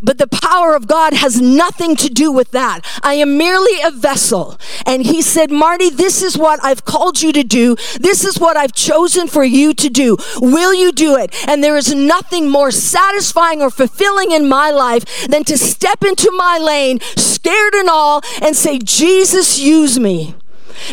But 0.04 0.18
the 0.18 0.26
power 0.26 0.74
of 0.74 0.86
God 0.86 1.14
has 1.14 1.40
nothing 1.40 1.96
to 1.96 2.10
do 2.10 2.30
with 2.30 2.50
that. 2.50 2.80
I 3.02 3.14
am 3.14 3.38
merely 3.38 3.80
a 3.82 3.90
vessel. 3.90 4.60
And 4.84 5.06
he 5.06 5.22
said, 5.22 5.50
Marty, 5.50 5.88
this 5.88 6.22
is 6.22 6.36
what 6.36 6.62
I've 6.62 6.84
called 6.84 7.22
you 7.22 7.32
to 7.32 7.42
do. 7.42 7.74
This 7.98 8.22
is 8.22 8.38
what 8.38 8.58
I've 8.58 8.74
chosen 8.74 9.28
for 9.28 9.44
you 9.44 9.72
to 9.72 9.88
do. 9.88 10.18
Will 10.42 10.74
you 10.74 10.92
do 10.92 11.16
it? 11.16 11.34
And 11.48 11.64
there 11.64 11.78
is 11.78 11.94
nothing 11.94 12.50
more 12.50 12.70
satisfying 12.70 13.62
or 13.62 13.70
fulfilling 13.70 14.32
in 14.32 14.46
my 14.46 14.70
life 14.70 15.26
than 15.26 15.42
to 15.44 15.56
step 15.56 16.04
into 16.04 16.30
my 16.36 16.58
lane, 16.58 17.00
scared 17.16 17.74
and 17.74 17.88
all, 17.88 18.20
and 18.42 18.54
say, 18.54 18.78
Jesus, 18.78 19.58
use 19.58 19.98
me. 19.98 20.34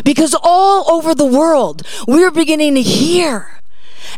Because 0.04 0.34
all 0.42 0.90
over 0.90 1.14
the 1.14 1.26
world, 1.26 1.82
we're 2.06 2.30
beginning 2.30 2.74
to 2.74 2.82
hear 2.82 3.62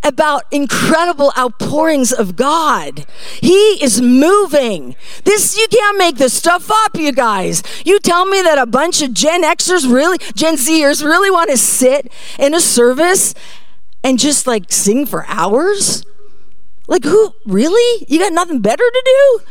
about 0.02 0.44
incredible 0.50 1.32
outpourings 1.36 2.12
of 2.12 2.36
God. 2.36 3.06
He 3.40 3.82
is 3.82 4.00
moving. 4.00 4.96
This 5.24 5.56
you 5.56 5.66
can't 5.68 5.98
make 5.98 6.16
this 6.16 6.34
stuff 6.34 6.70
up, 6.70 6.96
you 6.96 7.12
guys. 7.12 7.62
You 7.84 7.98
tell 8.00 8.26
me 8.26 8.42
that 8.42 8.58
a 8.58 8.66
bunch 8.66 9.02
of 9.02 9.14
Gen 9.14 9.42
Xers 9.42 9.90
really, 9.90 10.18
Gen 10.34 10.54
Zers 10.54 11.04
really 11.04 11.30
want 11.30 11.50
to 11.50 11.56
sit 11.56 12.12
in 12.38 12.54
a 12.54 12.60
service 12.60 13.34
and 14.02 14.18
just 14.18 14.46
like 14.46 14.70
sing 14.72 15.06
for 15.06 15.24
hours? 15.26 16.04
Like, 16.86 17.04
who, 17.04 17.34
really? 17.46 18.04
You 18.08 18.18
got 18.18 18.32
nothing 18.32 18.60
better 18.60 18.84
to 18.84 19.02
do? 19.04 19.44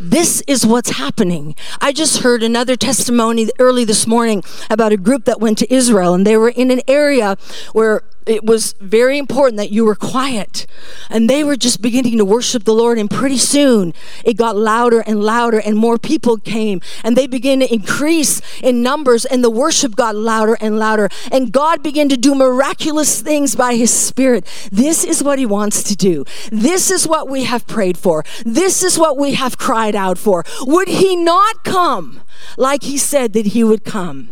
This 0.00 0.42
is 0.46 0.66
what's 0.66 0.90
happening. 0.90 1.54
I 1.80 1.92
just 1.92 2.22
heard 2.22 2.42
another 2.42 2.74
testimony 2.74 3.48
early 3.58 3.84
this 3.84 4.06
morning 4.06 4.42
about 4.70 4.92
a 4.92 4.96
group 4.96 5.24
that 5.26 5.40
went 5.40 5.58
to 5.58 5.72
Israel 5.72 6.14
and 6.14 6.26
they 6.26 6.36
were 6.36 6.48
in 6.48 6.70
an 6.70 6.80
area 6.88 7.36
where 7.72 8.02
it 8.26 8.44
was 8.44 8.74
very 8.80 9.18
important 9.18 9.56
that 9.58 9.70
you 9.70 9.84
were 9.84 9.94
quiet. 9.94 10.66
And 11.10 11.28
they 11.28 11.44
were 11.44 11.56
just 11.56 11.82
beginning 11.82 12.18
to 12.18 12.24
worship 12.24 12.64
the 12.64 12.74
Lord. 12.74 12.98
And 12.98 13.10
pretty 13.10 13.38
soon 13.38 13.92
it 14.24 14.36
got 14.36 14.56
louder 14.56 15.00
and 15.00 15.22
louder, 15.22 15.58
and 15.58 15.76
more 15.76 15.98
people 15.98 16.36
came. 16.38 16.80
And 17.02 17.16
they 17.16 17.26
began 17.26 17.60
to 17.60 17.72
increase 17.72 18.40
in 18.62 18.82
numbers, 18.82 19.24
and 19.24 19.44
the 19.44 19.50
worship 19.50 19.94
got 19.94 20.16
louder 20.16 20.56
and 20.60 20.78
louder. 20.78 21.08
And 21.30 21.52
God 21.52 21.82
began 21.82 22.08
to 22.08 22.16
do 22.16 22.34
miraculous 22.34 23.20
things 23.20 23.54
by 23.54 23.76
His 23.76 23.92
Spirit. 23.92 24.46
This 24.72 25.04
is 25.04 25.22
what 25.22 25.38
He 25.38 25.46
wants 25.46 25.82
to 25.84 25.96
do. 25.96 26.24
This 26.50 26.90
is 26.90 27.06
what 27.06 27.28
we 27.28 27.44
have 27.44 27.66
prayed 27.66 27.98
for. 27.98 28.24
This 28.44 28.82
is 28.82 28.98
what 28.98 29.16
we 29.16 29.34
have 29.34 29.58
cried 29.58 29.94
out 29.94 30.18
for. 30.18 30.44
Would 30.62 30.88
He 30.88 31.16
not 31.16 31.64
come 31.64 32.22
like 32.56 32.84
He 32.84 32.96
said 32.96 33.32
that 33.34 33.46
He 33.46 33.62
would 33.62 33.84
come? 33.84 34.30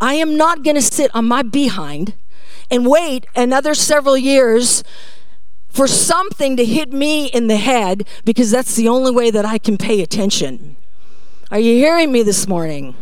I 0.00 0.14
am 0.14 0.36
not 0.36 0.62
going 0.62 0.76
to 0.76 0.82
sit 0.82 1.14
on 1.14 1.26
my 1.26 1.42
behind 1.42 2.14
and 2.70 2.86
wait 2.86 3.26
another 3.34 3.74
several 3.74 4.16
years 4.16 4.84
for 5.68 5.86
something 5.86 6.56
to 6.56 6.64
hit 6.64 6.92
me 6.92 7.26
in 7.26 7.46
the 7.46 7.56
head 7.56 8.06
because 8.24 8.50
that's 8.50 8.74
the 8.74 8.88
only 8.88 9.10
way 9.10 9.30
that 9.30 9.44
I 9.44 9.58
can 9.58 9.76
pay 9.76 10.02
attention. 10.02 10.76
Are 11.50 11.58
you 11.58 11.74
hearing 11.74 12.12
me 12.12 12.22
this 12.22 12.46
morning? 12.46 12.94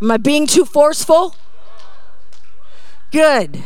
Am 0.00 0.10
I 0.10 0.16
being 0.16 0.46
too 0.46 0.64
forceful? 0.64 1.34
Good. 3.10 3.62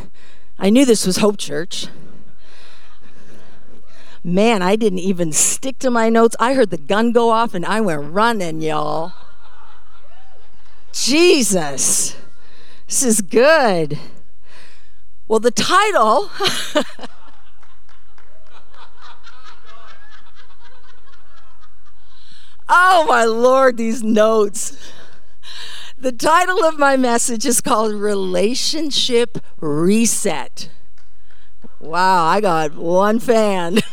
I 0.58 0.70
knew 0.70 0.84
this 0.84 1.06
was 1.06 1.18
Hope 1.18 1.36
Church. 1.36 1.88
Man, 4.22 4.62
I 4.62 4.76
didn't 4.76 5.00
even 5.00 5.32
stick 5.32 5.78
to 5.80 5.90
my 5.90 6.08
notes. 6.08 6.34
I 6.40 6.54
heard 6.54 6.70
the 6.70 6.78
gun 6.78 7.12
go 7.12 7.30
off 7.30 7.52
and 7.52 7.64
I 7.66 7.82
went 7.82 8.12
running, 8.12 8.62
y'all. 8.62 9.12
Jesus. 10.92 12.16
This 12.86 13.02
is 13.02 13.20
good. 13.20 13.98
Well, 15.26 15.40
the 15.40 15.50
title. 15.50 16.30
oh, 22.68 23.06
my 23.08 23.24
Lord, 23.24 23.78
these 23.78 24.02
notes. 24.02 24.76
The 25.96 26.12
title 26.12 26.62
of 26.64 26.78
my 26.78 26.98
message 26.98 27.46
is 27.46 27.62
called 27.62 27.94
Relationship 27.94 29.38
Reset. 29.60 30.68
Wow, 31.80 32.26
I 32.26 32.42
got 32.42 32.74
one 32.74 33.18
fan. 33.18 33.78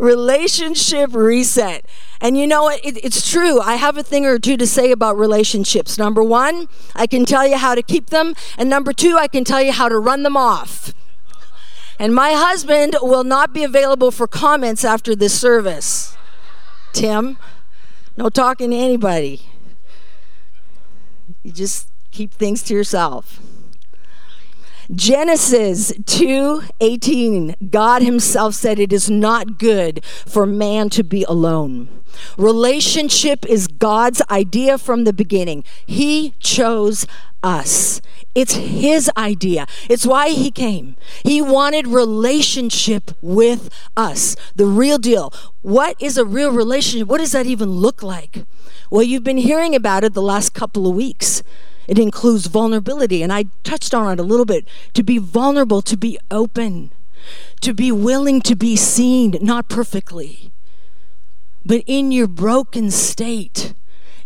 Relationship 0.00 1.14
Reset. 1.14 1.84
And 2.22 2.36
you 2.36 2.46
know 2.46 2.64
what? 2.64 2.84
It, 2.84 3.04
it's 3.04 3.30
true. 3.30 3.60
I 3.60 3.76
have 3.76 3.98
a 3.98 4.02
thing 4.02 4.24
or 4.24 4.38
two 4.38 4.56
to 4.56 4.66
say 4.66 4.90
about 4.90 5.18
relationships. 5.18 5.98
Number 5.98 6.22
one, 6.22 6.68
I 6.94 7.06
can 7.06 7.26
tell 7.26 7.46
you 7.46 7.58
how 7.58 7.74
to 7.74 7.82
keep 7.82 8.06
them. 8.08 8.34
And 8.56 8.70
number 8.70 8.92
two, 8.92 9.18
I 9.18 9.28
can 9.28 9.44
tell 9.44 9.62
you 9.62 9.72
how 9.72 9.88
to 9.88 9.98
run 9.98 10.22
them 10.22 10.36
off. 10.36 10.94
And 11.98 12.14
my 12.14 12.32
husband 12.32 12.96
will 13.02 13.24
not 13.24 13.52
be 13.52 13.62
available 13.62 14.10
for 14.10 14.26
comments 14.26 14.84
after 14.84 15.14
this 15.14 15.38
service. 15.38 16.16
Tim, 16.94 17.36
no 18.16 18.30
talking 18.30 18.70
to 18.70 18.76
anybody. 18.76 19.42
You 21.42 21.52
just 21.52 21.88
keep 22.10 22.32
things 22.32 22.62
to 22.64 22.74
yourself. 22.74 23.38
Genesis 24.94 25.92
2:18 26.06 27.54
God 27.70 28.02
himself 28.02 28.56
said 28.56 28.80
it 28.80 28.92
is 28.92 29.08
not 29.08 29.56
good 29.56 30.04
for 30.26 30.46
man 30.46 30.90
to 30.90 31.04
be 31.04 31.24
alone. 31.28 31.88
Relationship 32.36 33.46
is 33.46 33.68
God's 33.68 34.20
idea 34.30 34.78
from 34.78 35.04
the 35.04 35.12
beginning. 35.12 35.62
He 35.86 36.34
chose 36.40 37.06
us. 37.42 38.00
It's 38.34 38.54
his 38.54 39.08
idea. 39.16 39.66
It's 39.88 40.06
why 40.06 40.30
he 40.30 40.50
came. 40.50 40.96
He 41.22 41.40
wanted 41.40 41.86
relationship 41.86 43.12
with 43.22 43.70
us. 43.96 44.34
The 44.56 44.66
real 44.66 44.98
deal. 44.98 45.32
What 45.62 45.96
is 46.00 46.18
a 46.18 46.24
real 46.24 46.50
relationship? 46.50 47.08
What 47.08 47.18
does 47.18 47.32
that 47.32 47.46
even 47.46 47.70
look 47.70 48.02
like? 48.02 48.44
Well, 48.90 49.02
you've 49.04 49.24
been 49.24 49.38
hearing 49.38 49.74
about 49.74 50.02
it 50.02 50.14
the 50.14 50.22
last 50.22 50.52
couple 50.52 50.88
of 50.88 50.96
weeks. 50.96 51.42
It 51.90 51.98
includes 51.98 52.46
vulnerability, 52.46 53.20
and 53.20 53.32
I 53.32 53.46
touched 53.64 53.92
on 53.94 54.12
it 54.12 54.20
a 54.20 54.22
little 54.22 54.46
bit. 54.46 54.64
To 54.94 55.02
be 55.02 55.18
vulnerable, 55.18 55.82
to 55.82 55.96
be 55.96 56.20
open, 56.30 56.92
to 57.62 57.74
be 57.74 57.90
willing 57.90 58.40
to 58.42 58.54
be 58.54 58.76
seen, 58.76 59.36
not 59.42 59.68
perfectly, 59.68 60.52
but 61.66 61.82
in 61.88 62.12
your 62.12 62.28
broken 62.28 62.92
state. 62.92 63.74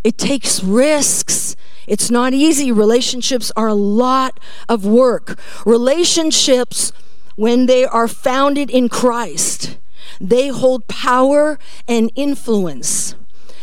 It 0.03 0.15
takes 0.19 0.63
risks. 0.63 1.55
It's 1.87 2.11
not 2.11 2.35
easy. 2.35 2.71
Relationships 2.71 3.51
are 3.55 3.67
a 3.67 3.73
lot 3.73 4.39
of 4.69 4.85
work. 4.85 5.39
Relationships, 5.65 6.91
when 7.35 7.65
they 7.65 7.83
are 7.83 8.07
founded 8.07 8.69
in 8.69 8.89
Christ, 8.89 9.79
they 10.21 10.49
hold 10.49 10.87
power 10.87 11.57
and 11.87 12.11
influence. 12.13 13.15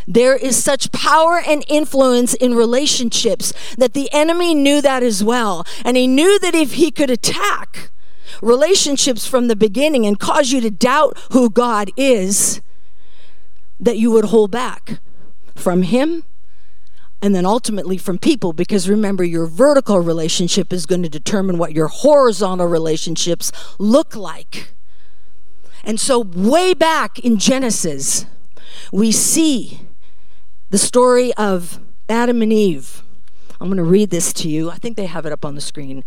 There 0.07 0.37
is 0.37 0.63
such 0.63 0.93
power 0.93 1.41
and 1.47 1.65
influence 1.69 2.35
in 2.35 2.55
relationships 2.55 3.53
that 3.77 3.95
the 3.95 4.13
enemy 4.13 4.55
knew 4.55 4.81
that 4.81 5.03
as 5.03 5.23
well. 5.23 5.65
And 5.85 5.97
he 5.97 6.07
knew 6.07 6.39
that 6.39 6.55
if 6.55 6.75
he 6.75 6.91
could 6.91 7.11
attack 7.11 7.91
relationships 8.41 9.27
from 9.27 9.49
the 9.49 9.57
beginning 9.57 10.07
and 10.07 10.19
cause 10.19 10.53
you 10.53 10.61
to 10.61 10.71
doubt 10.71 11.19
who 11.33 11.51
God 11.51 11.91
is, 11.97 12.61
that 13.79 13.99
you 13.99 14.11
would 14.11 14.27
hold 14.27 14.51
back 14.51 15.01
from 15.55 15.83
him 15.83 16.25
and 17.21 17.35
then 17.35 17.47
ultimately 17.47 17.97
from 17.97 18.19
people 18.19 18.53
because 18.53 18.89
remember 18.89 19.23
your 19.23 19.47
vertical 19.47 20.01
relationship 20.01 20.73
is 20.73 20.87
going 20.87 21.03
to 21.03 21.09
determine 21.09 21.57
what 21.57 21.73
your 21.73 21.89
horizontal 21.89 22.67
relationships 22.67 23.53
look 23.79 24.17
like. 24.17 24.73
And 25.85 25.99
so 25.99 26.21
way 26.21 26.75
back 26.75 27.19
in 27.21 27.39
Genesis, 27.39 28.27
we 28.93 29.13
see 29.13 29.81
the 30.73 30.79
story 30.79 31.35
of 31.35 31.79
Adam 32.09 32.41
and 32.41 32.51
Eve. 32.51 33.03
I'm 33.61 33.69
going 33.69 33.77
to 33.77 33.83
read 33.83 34.09
this 34.09 34.33
to 34.33 34.49
you. 34.49 34.71
I 34.71 34.77
think 34.77 34.97
they 34.97 35.05
have 35.05 35.27
it 35.27 35.33
up 35.33 35.45
on 35.45 35.55
the 35.55 35.61
screen. 35.61 36.03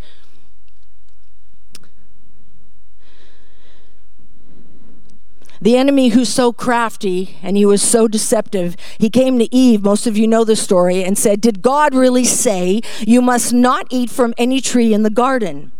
The 5.61 5.77
enemy 5.77 6.09
who's 6.09 6.29
so 6.29 6.51
crafty 6.51 7.37
and 7.43 7.55
he 7.55 7.63
was 7.63 7.83
so 7.83 8.07
deceptive, 8.07 8.75
he 8.97 9.11
came 9.11 9.37
to 9.37 9.53
Eve, 9.55 9.83
most 9.83 10.07
of 10.07 10.17
you 10.17 10.27
know 10.27 10.43
the 10.43 10.55
story, 10.55 11.03
and 11.03 11.15
said, 11.15 11.41
Did 11.41 11.61
God 11.61 11.93
really 11.93 12.25
say 12.25 12.81
you 13.01 13.21
must 13.21 13.53
not 13.53 13.85
eat 13.91 14.09
from 14.09 14.33
any 14.35 14.61
tree 14.61 14.95
in 14.95 15.03
the 15.03 15.11
garden? 15.11 15.73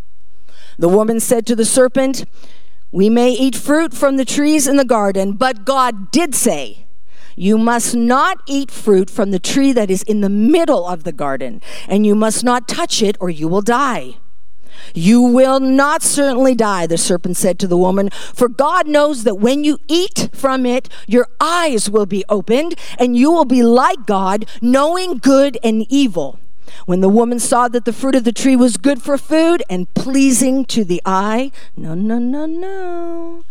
The 0.78 0.90
woman 0.90 1.20
said 1.20 1.48
to 1.48 1.56
the 1.56 1.66
serpent, 1.66 2.24
We 2.92 3.10
may 3.10 3.32
eat 3.32 3.56
fruit 3.56 3.96
from 3.96 4.18
the 4.18 4.26
trees 4.26 4.68
in 4.68 4.78
the 4.78 4.86
garden, 4.86 5.34
but 5.34 5.66
God 5.66 6.12
did 6.12 6.36
say, 6.36 6.85
you 7.36 7.58
must 7.58 7.96
not 7.96 8.38
eat 8.48 8.72
fruit 8.72 9.10
from 9.10 9.32
the 9.32 9.40
tree 9.40 9.74
that 9.74 9.92
is 9.92 10.04
in 10.04 10.22
the 10.22 10.30
middle 10.30 10.88
of 10.88 11.04
the 11.04 11.12
garden, 11.12 11.62
and 11.88 12.06
you 12.06 12.16
must 12.16 12.44
not 12.44 12.68
touch 12.68 13.02
it, 13.02 13.18
or 13.20 13.30
you 13.30 13.48
will 13.48 13.62
die. 13.62 14.16
You 14.94 15.22
will 15.22 15.60
not 15.60 16.02
certainly 16.02 16.56
die, 16.56 16.88
the 16.88 16.98
serpent 16.98 17.38
said 17.38 17.60
to 17.60 17.68
the 17.68 17.78
woman, 17.78 18.10
for 18.10 18.48
God 18.48 18.88
knows 18.88 19.24
that 19.24 19.36
when 19.36 19.64
you 19.64 19.80
eat 19.88 20.30
from 20.34 20.66
it, 20.66 20.90
your 21.08 21.28
eyes 21.40 21.90
will 21.90 22.06
be 22.06 22.24
opened, 22.30 22.76
and 23.00 23.18
you 23.18 23.32
will 23.32 23.46
be 23.46 23.64
like 23.64 24.06
God, 24.06 24.46
knowing 24.62 25.18
good 25.18 25.58
and 25.64 25.86
evil. 25.90 26.40
When 26.86 27.02
the 27.02 27.10
woman 27.10 27.40
saw 27.40 27.68
that 27.70 27.86
the 27.86 27.94
fruit 27.94 28.16
of 28.16 28.26
the 28.26 28.32
tree 28.32 28.56
was 28.56 28.78
good 28.78 29.02
for 29.02 29.18
food 29.18 29.64
and 29.70 29.92
pleasing 29.94 30.66
to 30.66 30.84
the 30.84 31.02
eye, 31.06 31.52
no, 31.76 31.94
no, 31.94 32.20
no, 32.20 32.46
no 32.46 33.44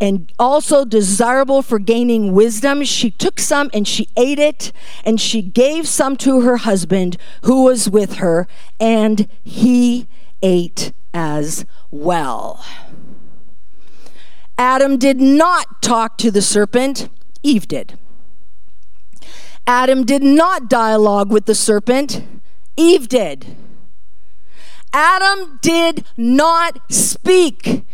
and 0.00 0.32
also 0.38 0.84
desirable 0.84 1.60
for 1.62 1.78
gaining 1.78 2.32
wisdom. 2.32 2.82
She 2.84 3.10
took 3.10 3.38
some 3.38 3.70
and 3.74 3.86
she 3.86 4.08
ate 4.16 4.38
it, 4.38 4.72
and 5.04 5.20
she 5.20 5.42
gave 5.42 5.86
some 5.86 6.16
to 6.18 6.40
her 6.40 6.58
husband 6.58 7.16
who 7.42 7.64
was 7.64 7.88
with 7.88 8.14
her, 8.14 8.48
and 8.78 9.28
he 9.44 10.08
ate 10.42 10.92
as 11.12 11.66
well. 11.90 12.64
Adam 14.56 14.98
did 14.98 15.20
not 15.20 15.82
talk 15.82 16.18
to 16.18 16.30
the 16.30 16.42
serpent, 16.42 17.08
Eve 17.42 17.66
did. 17.66 17.98
Adam 19.66 20.04
did 20.04 20.22
not 20.22 20.68
dialogue 20.68 21.30
with 21.30 21.46
the 21.46 21.54
serpent, 21.54 22.22
Eve 22.76 23.08
did. 23.08 23.56
Adam 24.92 25.58
did 25.62 26.04
not 26.16 26.80
speak 26.90 27.84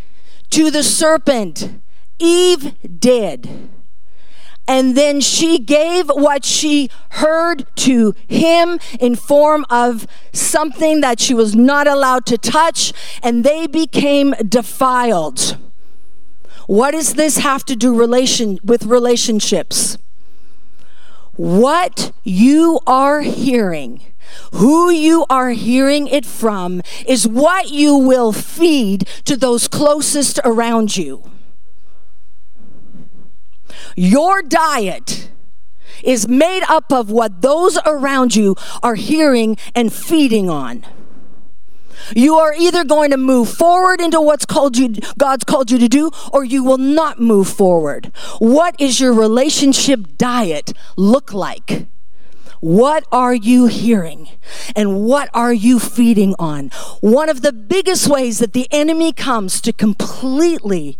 to 0.50 0.70
the 0.70 0.82
serpent, 0.82 1.80
Eve 2.18 2.74
did. 3.00 3.68
and 4.68 4.96
then 4.96 5.20
she 5.20 5.58
gave 5.58 6.08
what 6.08 6.44
she 6.44 6.90
heard 7.10 7.64
to 7.76 8.14
him 8.26 8.78
in 8.98 9.14
form 9.14 9.64
of 9.70 10.06
something 10.32 11.00
that 11.00 11.20
she 11.20 11.32
was 11.34 11.54
not 11.54 11.86
allowed 11.86 12.26
to 12.26 12.36
touch, 12.36 12.92
and 13.22 13.44
they 13.44 13.66
became 13.66 14.32
defiled. 14.48 15.56
What 16.66 16.90
does 16.92 17.14
this 17.14 17.36
have 17.38 17.64
to 17.66 17.76
do 17.76 17.94
relation 17.94 18.58
with 18.64 18.86
relationships? 18.86 19.98
What 21.34 22.12
you 22.24 22.80
are 22.86 23.20
hearing, 23.20 24.00
who 24.52 24.90
you 24.90 25.26
are 25.30 25.50
hearing 25.50 26.08
it 26.08 26.26
from, 26.26 26.82
is 27.06 27.28
what 27.28 27.70
you 27.70 27.94
will 27.94 28.32
feed 28.32 29.06
to 29.26 29.36
those 29.36 29.68
closest 29.68 30.40
around 30.44 30.96
you. 30.96 31.22
Your 33.96 34.42
diet 34.42 35.30
is 36.02 36.28
made 36.28 36.62
up 36.68 36.92
of 36.92 37.10
what 37.10 37.42
those 37.42 37.78
around 37.86 38.36
you 38.36 38.56
are 38.82 38.94
hearing 38.94 39.56
and 39.74 39.92
feeding 39.92 40.48
on. 40.50 40.84
You 42.14 42.36
are 42.36 42.54
either 42.54 42.84
going 42.84 43.10
to 43.10 43.16
move 43.16 43.48
forward 43.48 44.00
into 44.00 44.20
what's 44.20 44.44
called 44.44 44.76
you 44.76 44.94
God's 45.18 45.44
called 45.44 45.70
you 45.70 45.78
to 45.78 45.88
do 45.88 46.10
or 46.32 46.44
you 46.44 46.62
will 46.62 46.78
not 46.78 47.20
move 47.20 47.48
forward. 47.48 48.12
What 48.38 48.76
is 48.78 49.00
your 49.00 49.12
relationship 49.12 50.16
diet 50.18 50.72
look 50.96 51.32
like? 51.32 51.86
What 52.60 53.04
are 53.12 53.34
you 53.34 53.66
hearing? 53.66 54.28
And 54.74 55.04
what 55.04 55.30
are 55.34 55.52
you 55.52 55.78
feeding 55.78 56.34
on? 56.38 56.70
One 57.00 57.28
of 57.28 57.42
the 57.42 57.52
biggest 57.52 58.08
ways 58.08 58.38
that 58.38 58.52
the 58.52 58.68
enemy 58.70 59.12
comes 59.12 59.60
to 59.62 59.72
completely 59.72 60.98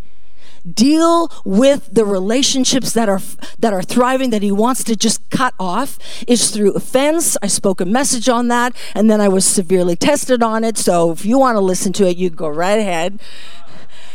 deal 0.73 1.31
with 1.45 1.89
the 1.93 2.05
relationships 2.05 2.93
that 2.93 3.09
are 3.09 3.21
that 3.59 3.73
are 3.73 3.81
thriving 3.81 4.29
that 4.31 4.41
he 4.41 4.51
wants 4.51 4.83
to 4.83 4.95
just 4.95 5.27
cut 5.29 5.53
off 5.59 5.97
is 6.27 6.51
through 6.51 6.73
offense. 6.73 7.37
I 7.41 7.47
spoke 7.47 7.81
a 7.81 7.85
message 7.85 8.29
on 8.29 8.47
that 8.49 8.75
and 8.93 9.09
then 9.09 9.21
i 9.21 9.27
was 9.27 9.45
severely 9.45 9.95
tested 9.95 10.43
on 10.43 10.63
it. 10.63 10.77
So 10.77 11.11
if 11.11 11.25
you 11.25 11.37
want 11.37 11.55
to 11.55 11.61
listen 11.61 11.93
to 11.93 12.07
it 12.07 12.17
you 12.17 12.29
go 12.29 12.47
right 12.47 12.79
ahead. 12.79 13.19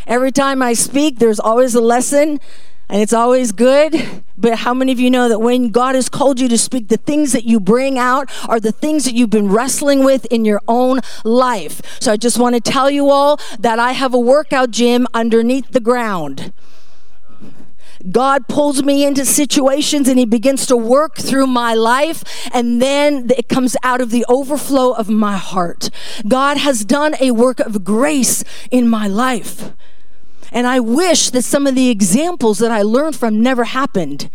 Every 0.06 0.32
time 0.32 0.62
i 0.62 0.72
speak 0.72 1.18
there's 1.18 1.40
always 1.40 1.74
a 1.74 1.80
lesson 1.80 2.40
and 2.92 3.00
it's 3.00 3.14
always 3.14 3.52
good. 3.52 4.22
But 4.36 4.58
how 4.58 4.74
many 4.74 4.92
of 4.92 5.00
you 5.00 5.10
know 5.10 5.26
that 5.30 5.38
when 5.38 5.70
God 5.70 5.94
has 5.94 6.10
called 6.10 6.38
you 6.38 6.46
to 6.48 6.58
speak, 6.58 6.88
the 6.88 6.98
things 6.98 7.32
that 7.32 7.44
you 7.44 7.58
bring 7.58 7.98
out 7.98 8.30
are 8.50 8.60
the 8.60 8.70
things 8.70 9.04
that 9.04 9.14
you've 9.14 9.30
been 9.30 9.48
wrestling 9.48 10.04
with 10.04 10.26
in 10.26 10.44
your 10.44 10.60
own 10.68 11.00
life? 11.24 11.80
So 12.00 12.12
I 12.12 12.18
just 12.18 12.38
want 12.38 12.54
to 12.54 12.60
tell 12.60 12.90
you 12.90 13.08
all 13.08 13.40
that 13.58 13.78
I 13.78 13.92
have 13.92 14.12
a 14.12 14.18
workout 14.18 14.72
gym 14.72 15.06
underneath 15.14 15.70
the 15.70 15.80
ground. 15.80 16.52
God 18.10 18.46
pulls 18.46 18.82
me 18.82 19.06
into 19.06 19.24
situations 19.24 20.06
and 20.06 20.18
He 20.18 20.26
begins 20.26 20.66
to 20.66 20.76
work 20.76 21.16
through 21.16 21.46
my 21.46 21.72
life, 21.72 22.24
and 22.52 22.82
then 22.82 23.30
it 23.30 23.48
comes 23.48 23.74
out 23.82 24.02
of 24.02 24.10
the 24.10 24.26
overflow 24.28 24.92
of 24.92 25.08
my 25.08 25.38
heart. 25.38 25.88
God 26.28 26.58
has 26.58 26.84
done 26.84 27.14
a 27.20 27.30
work 27.30 27.58
of 27.60 27.84
grace 27.84 28.44
in 28.70 28.86
my 28.86 29.06
life. 29.06 29.72
And 30.52 30.66
I 30.66 30.80
wish 30.80 31.30
that 31.30 31.42
some 31.42 31.66
of 31.66 31.74
the 31.74 31.88
examples 31.88 32.58
that 32.58 32.70
I 32.70 32.82
learned 32.82 33.16
from 33.16 33.40
never 33.40 33.64
happened. 33.64 34.30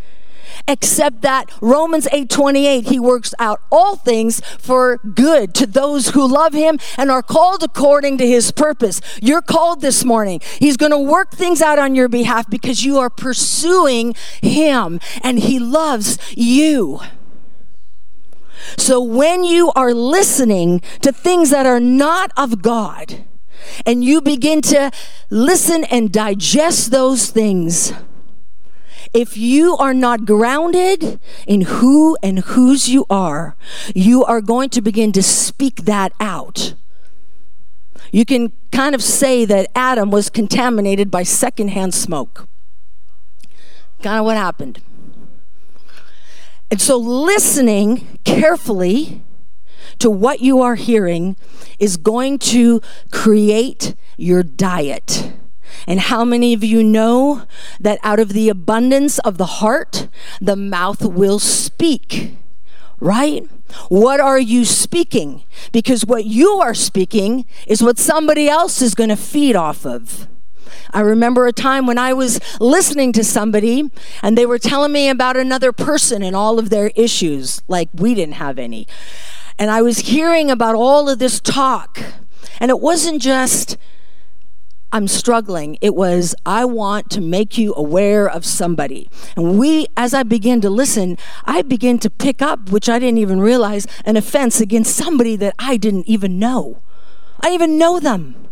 Except 0.68 1.22
that 1.22 1.50
Romans 1.62 2.08
8:28 2.12 2.88
he 2.88 3.00
works 3.00 3.34
out 3.40 3.62
all 3.72 3.96
things 3.96 4.42
for 4.60 4.98
good 4.98 5.54
to 5.54 5.68
those 5.68 6.10
who 6.10 6.28
love 6.28 6.54
him 6.54 6.80
and 6.98 7.12
are 7.12 7.22
called 7.22 7.64
according 7.64 8.18
to 8.18 8.28
his 8.28 8.52
purpose. 8.52 9.00
You're 9.22 9.42
called 9.42 9.82
this 9.82 10.04
morning. 10.04 10.42
He's 10.60 10.76
going 10.76 10.92
to 10.92 10.98
work 10.98 11.32
things 11.32 11.62
out 11.62 11.80
on 11.80 11.96
your 11.96 12.10
behalf 12.10 12.50
because 12.50 12.84
you 12.84 12.98
are 12.98 13.10
pursuing 13.10 14.16
him 14.42 15.00
and 15.24 15.40
he 15.40 15.60
loves 15.60 16.18
you. 16.36 17.00
So 18.78 19.02
when 19.02 19.44
you 19.44 19.72
are 19.76 19.94
listening 19.94 20.82
to 21.02 21.12
things 21.12 21.50
that 21.52 21.66
are 21.66 21.80
not 21.80 22.32
of 22.36 22.62
God, 22.62 23.24
and 23.86 24.04
you 24.04 24.22
begin 24.22 24.62
to 24.64 24.92
listen 25.30 25.84
and 25.86 26.12
digest 26.12 26.92
those 26.92 27.30
things, 27.30 27.94
if 29.14 29.38
you 29.38 29.76
are 29.78 29.94
not 29.94 30.26
grounded 30.26 31.20
in 31.46 31.62
who 31.62 32.18
and 32.22 32.40
whose 32.40 32.90
you 32.90 33.06
are, 33.10 33.56
you 33.96 34.24
are 34.24 34.42
going 34.42 34.70
to 34.70 34.82
begin 34.82 35.12
to 35.14 35.24
speak 35.24 35.86
that 35.86 36.12
out. 36.20 36.74
You 38.12 38.26
can 38.26 38.52
kind 38.72 38.96
of 38.96 39.04
say 39.04 39.46
that 39.46 39.70
Adam 39.76 40.12
was 40.12 40.30
contaminated 40.30 41.12
by 41.12 41.24
secondhand 41.24 41.94
smoke. 41.94 42.48
Kind 44.02 44.20
of 44.20 44.26
what 44.26 44.38
happened. 44.38 44.82
And 46.70 46.82
so, 46.82 46.98
listening 46.98 48.20
carefully 48.24 49.24
to 50.00 50.10
what 50.10 50.42
you 50.42 50.62
are 50.62 50.76
hearing 50.76 51.36
is 51.80 51.98
going 51.98 52.40
to 52.40 52.82
create 53.12 53.96
your 54.18 54.44
diet. 54.44 55.32
And 55.86 56.00
how 56.00 56.24
many 56.26 56.54
of 56.54 56.64
you 56.64 56.84
know 56.84 57.44
that 57.80 58.00
out 58.04 58.20
of 58.20 58.30
the 58.30 58.50
abundance 58.50 59.20
of 59.20 59.38
the 59.38 59.46
heart, 59.46 60.08
the 60.42 60.56
mouth 60.56 61.02
will 61.04 61.40
speak? 61.40 62.38
Right? 63.00 63.48
What 63.90 64.20
are 64.20 64.40
you 64.40 64.66
speaking? 64.66 65.44
Because 65.72 66.06
what 66.06 66.26
you 66.26 66.54
are 66.54 66.74
speaking 66.74 67.46
is 67.68 67.84
what 67.84 68.00
somebody 68.00 68.50
else 68.50 68.82
is 68.82 68.96
going 68.96 69.10
to 69.10 69.16
feed 69.16 69.56
off 69.56 69.86
of. 69.86 70.28
I 70.92 71.02
remember 71.02 71.48
a 71.48 71.54
time 71.54 71.86
when 71.86 71.98
I 71.98 72.14
was 72.14 72.40
listening 72.60 73.14
to 73.14 73.24
somebody 73.24 73.90
and 74.22 74.38
they 74.38 74.46
were 74.46 74.60
telling 74.60 74.92
me 74.92 75.10
about 75.10 75.38
another 75.38 75.72
person 75.72 76.24
and 76.24 76.36
all 76.36 76.60
of 76.60 76.70
their 76.70 76.92
issues, 76.96 77.62
like 77.68 77.90
we 77.94 78.14
didn't 78.14 78.36
have 78.36 78.58
any. 78.60 78.88
And 79.60 79.72
I 79.72 79.82
was 79.82 80.00
hearing 80.00 80.52
about 80.52 80.76
all 80.76 81.10
of 81.10 81.20
this 81.20 81.40
talk. 81.40 82.00
And 82.60 82.70
it 82.70 82.80
wasn't 82.80 83.22
just, 83.22 83.78
I'm 84.92 85.08
struggling. 85.08 85.78
It 85.82 85.96
was, 85.96 86.34
I 86.46 86.66
want 86.66 87.10
to 87.12 87.22
make 87.22 87.58
you 87.58 87.74
aware 87.76 88.30
of 88.30 88.46
somebody. 88.46 89.10
And 89.36 89.60
we, 89.60 89.88
as 89.98 90.14
I 90.14 90.24
began 90.24 90.62
to 90.62 90.70
listen, 90.70 91.18
I 91.46 91.62
began 91.62 92.00
to 92.00 92.10
pick 92.10 92.42
up, 92.42 92.72
which 92.72 92.88
I 92.88 93.00
didn't 93.00 93.18
even 93.18 93.42
realize, 93.42 93.86
an 94.06 94.16
offense 94.16 94.62
against 94.62 94.96
somebody 94.96 95.36
that 95.38 95.56
I 95.60 95.78
didn't 95.78 96.08
even 96.08 96.40
know. 96.40 96.82
I 97.42 97.50
didn't 97.50 97.62
even 97.62 97.78
know 97.78 98.00
them. 98.00 98.47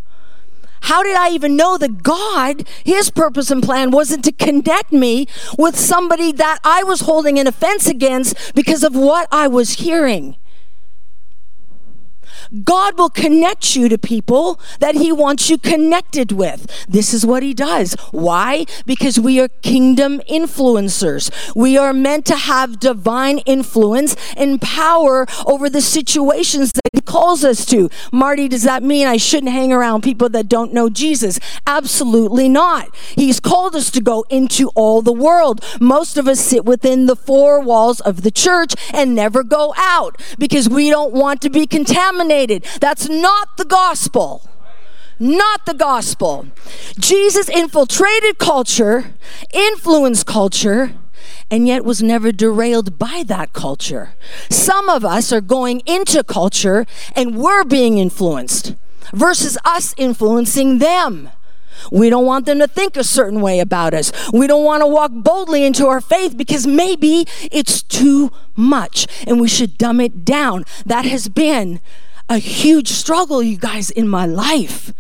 How 0.86 1.02
did 1.02 1.18
I 1.18 1.30
even 1.32 1.56
know 1.56 1.80
that 1.80 2.04
God, 2.04 2.68
His 2.84 3.10
purpose 3.10 3.50
and 3.50 3.64
plan 3.64 3.90
wasn't 3.90 4.24
to 4.26 4.32
connect 4.32 4.92
me 4.92 5.28
with 5.58 5.80
somebody 5.80 6.32
that 6.34 6.60
I 6.64 6.84
was 6.84 7.02
holding 7.02 7.40
an 7.40 7.48
offense 7.48 7.88
against 7.88 8.54
because 8.54 8.84
of 8.84 8.96
what 8.96 9.28
I 9.32 9.48
was 9.48 9.80
hearing? 9.80 10.36
God 12.64 12.98
will 12.98 13.10
connect 13.10 13.76
you 13.76 13.90
to 13.90 13.98
people 13.98 14.60
that 14.80 14.96
He 14.96 15.12
wants 15.12 15.50
you 15.50 15.58
connected 15.58 16.32
with. 16.32 16.86
This 16.88 17.14
is 17.14 17.26
what 17.26 17.44
He 17.44 17.54
does. 17.54 17.94
Why? 18.12 18.66
Because 18.86 19.20
we 19.20 19.40
are 19.40 19.48
kingdom 19.48 20.22
influencers. 20.30 21.32
We 21.56 21.78
are 21.78 21.94
meant 21.94 22.26
to 22.28 22.36
have 22.36 22.80
divine 22.80 23.40
influence 23.40 24.16
and 24.36 24.62
power 24.62 25.26
over 25.46 25.70
the 25.70 25.82
situations 25.82 26.72
that 26.74 26.90
He 26.94 27.02
calls 27.02 27.44
us 27.44 27.66
to. 27.68 27.90
Marty, 28.12 28.48
does 28.48 28.64
that 28.64 28.84
mean 28.84 29.08
I 29.08 29.18
shouldn't 29.18 29.52
hang 29.52 29.74
around 29.74 30.04
people 30.04 30.30
that 30.30 30.48
don't 30.48 30.74
know 30.74 30.90
Jesus? 30.90 31.40
Absolutely 31.66 32.50
not. 32.50 32.96
He's 33.16 33.40
called 33.40 33.76
us 33.76 33.90
to 33.92 34.02
go 34.02 34.26
into 34.30 34.70
all 34.76 35.02
the 35.02 35.14
world. 35.14 35.64
Most 35.80 36.18
of 36.18 36.28
us 36.28 36.40
sit 36.40 36.66
within 36.66 37.06
the 37.06 37.16
four 37.16 37.60
walls 37.60 38.00
of 38.02 38.22
the 38.22 38.32
church 38.32 38.74
and 38.94 39.16
never 39.16 39.44
go 39.44 39.74
out 39.78 40.22
because 40.38 40.70
we 40.70 40.90
don't 40.90 41.14
want 41.14 41.42
to 41.42 41.50
be 41.50 41.66
contaminated 41.66 42.35
that's 42.80 43.08
not 43.08 43.58
the 43.58 43.66
gospel. 43.66 44.50
Not 45.20 45.66
the 45.66 45.74
gospel. 45.74 46.48
Jesus 47.00 47.48
infiltrated 47.48 48.38
culture, 48.38 49.14
influenced 49.54 50.26
culture, 50.26 50.92
and 51.50 51.68
yet 51.68 51.86
was 51.86 52.04
never 52.04 52.32
derailed 52.32 53.00
by 53.00 53.24
that 53.28 53.54
culture. 53.54 54.14
Some 54.50 54.90
of 54.90 55.06
us 55.06 55.32
are 55.32 55.42
going 55.42 55.82
into 55.86 56.24
culture 56.24 56.86
and 57.16 57.38
we're 57.38 57.64
being 57.64 57.98
influenced 57.98 58.76
versus 59.14 59.58
us 59.64 59.94
influencing 59.98 60.80
them. 60.80 61.30
We 61.92 62.10
don't 62.10 62.26
want 62.26 62.46
them 62.46 62.60
to 62.60 62.68
think 62.68 62.98
a 62.98 63.04
certain 63.04 63.42
way 63.42 63.60
about 63.60 63.94
us. 63.94 64.12
We 64.34 64.48
don't 64.48 64.64
want 64.64 64.82
to 64.82 64.88
walk 64.88 65.12
boldly 65.14 65.64
into 65.64 65.88
our 65.88 66.02
faith 66.02 66.38
because 66.38 66.66
maybe 66.66 67.26
it's 67.52 67.84
too 67.84 68.32
much 68.56 69.08
and 69.28 69.40
we 69.40 69.48
should 69.48 69.78
dumb 69.78 70.02
it 70.02 70.26
down. 70.26 70.66
That 70.86 71.06
has 71.06 71.28
been 71.28 71.80
a 72.30 72.38
huge 72.38 72.90
struggle, 72.90 73.42
you 73.44 73.58
guys, 73.58 73.90
in 73.90 74.08
my 74.08 74.26
life. 74.26 74.94